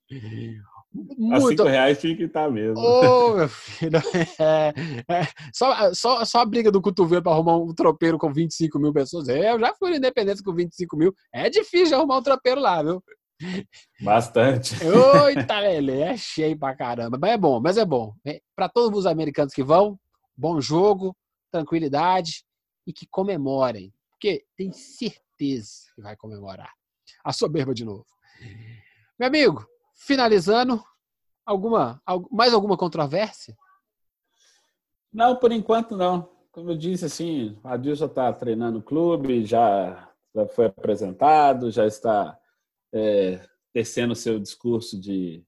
[0.92, 1.36] Muito.
[1.36, 2.80] A cinco reais tinha que estar tá mesmo.
[2.80, 4.02] Ô, oh, meu filho.
[4.40, 4.74] É,
[5.08, 8.92] é, só, só, só a briga do cotovelo para arrumar um tropeiro com 25 mil
[8.92, 9.30] pessoas.
[9.30, 11.14] É, eu já fui na Independência com 25 mil.
[11.32, 13.04] É difícil arrumar um tropeiro lá, viu?
[14.02, 14.76] Bastante.
[15.24, 17.18] Oita, Lele, é cheio pra caramba.
[17.20, 18.14] Mas é bom, mas é bom.
[18.56, 20.00] Para todos os americanos que vão,
[20.36, 21.16] bom jogo,
[21.52, 22.44] tranquilidade
[22.86, 23.94] e que comemorem.
[24.12, 26.72] Porque tem certeza que vai comemorar.
[27.24, 28.06] A soberba de novo.
[29.18, 30.84] Meu amigo, finalizando,
[31.46, 32.02] alguma,
[32.32, 33.56] mais alguma controvérsia?
[35.12, 36.30] Não, por enquanto não.
[36.52, 41.86] Como eu disse, assim, a Dilson está treinando o clube, já, já foi apresentado, já
[41.86, 42.38] está
[42.94, 43.42] é,
[43.74, 45.44] tecendo o seu discurso de,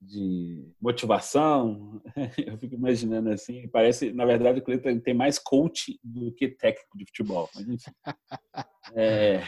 [0.00, 2.02] de motivação.
[2.46, 6.96] Eu fico imaginando assim, parece, na verdade, que ele tem mais coach do que técnico
[6.96, 7.48] de futebol.
[7.54, 7.90] Mas enfim,
[8.94, 9.42] é,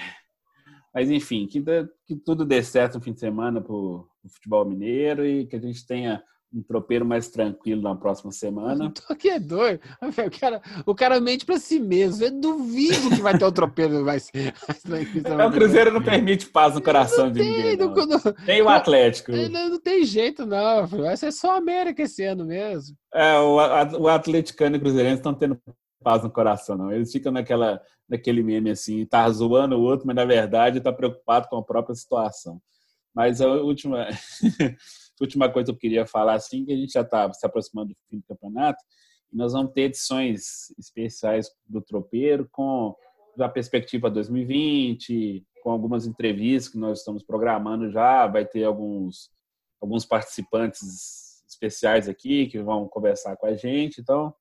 [0.94, 1.62] mas, enfim que,
[2.06, 5.60] que tudo dê certo no fim de semana para o futebol mineiro e que a
[5.60, 6.22] gente tenha
[6.54, 8.92] um tropeiro mais tranquilo na próxima semana.
[8.94, 9.80] Tô aqui é doido.
[10.02, 12.24] O cara, o cara mente para si mesmo.
[12.24, 14.30] Eu duvido que vai ter um tropeiro mais.
[14.34, 17.76] É, o Cruzeiro não permite paz no coração não de tem, ninguém.
[17.76, 17.94] Não.
[17.94, 19.32] Não, Nem o Atlético.
[19.32, 20.86] Não, não, tem jeito, não.
[20.86, 22.96] Vai ser só a América esse ano mesmo.
[23.14, 23.56] É, o,
[24.00, 25.58] o atleticano e o cruzeirense estão tendo
[26.02, 26.92] paz no coração, não.
[26.92, 31.48] Eles ficam naquela, naquele meme assim, tá zoando o outro, mas na verdade está preocupado
[31.48, 32.60] com a própria situação.
[33.14, 34.08] Mas a última
[35.22, 37.96] última coisa que eu queria falar, assim, que a gente já está se aproximando do
[38.08, 38.82] fim do campeonato,
[39.32, 42.94] e nós vamos ter edições especiais do Tropeiro com
[43.38, 49.30] a perspectiva 2020, com algumas entrevistas que nós estamos programando já, vai ter alguns,
[49.80, 54.34] alguns participantes especiais aqui que vão conversar com a gente, então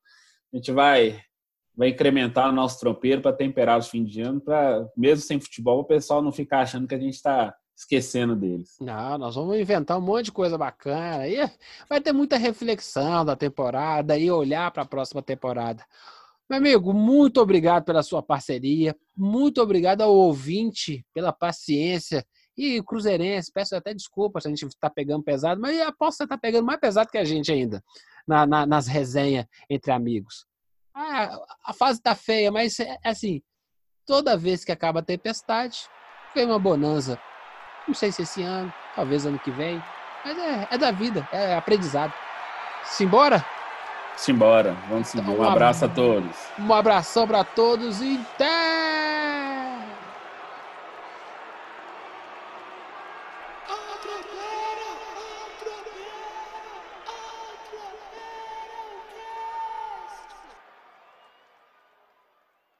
[0.52, 1.22] a gente vai
[1.74, 5.80] vai incrementar o nosso tropeiro para temperar os fins de ano, para mesmo sem futebol
[5.80, 8.76] o pessoal não ficar achando que a gente está esquecendo deles.
[8.80, 11.27] Não, nós vamos inventar um monte de coisa bacana.
[11.27, 11.38] E
[11.89, 15.84] vai ter muita reflexão da temporada e olhar para a próxima temporada.
[16.49, 18.95] Meu amigo, muito obrigado pela sua parceria.
[19.15, 22.26] Muito obrigado ao ouvinte pela paciência.
[22.57, 26.23] E Cruzeirense, peço até desculpa se a gente está pegando pesado, mas aposto que você
[26.26, 27.81] está pegando mais pesado que a gente ainda
[28.27, 30.45] na, na, nas resenhas entre amigos.
[30.93, 33.41] Ah, a fase está feia, mas é assim,
[34.06, 35.80] toda vez que acaba a tempestade,
[36.35, 37.18] vem uma bonança
[37.91, 39.84] não sei se esse ano, talvez ano que vem.
[40.23, 42.13] Mas é, é da vida, é aprendizado.
[42.85, 43.45] Simbora?
[44.15, 45.49] Simbora, vamos então, embora.
[45.49, 46.35] Um abraço a todos.
[46.57, 48.90] Um abração para todos e até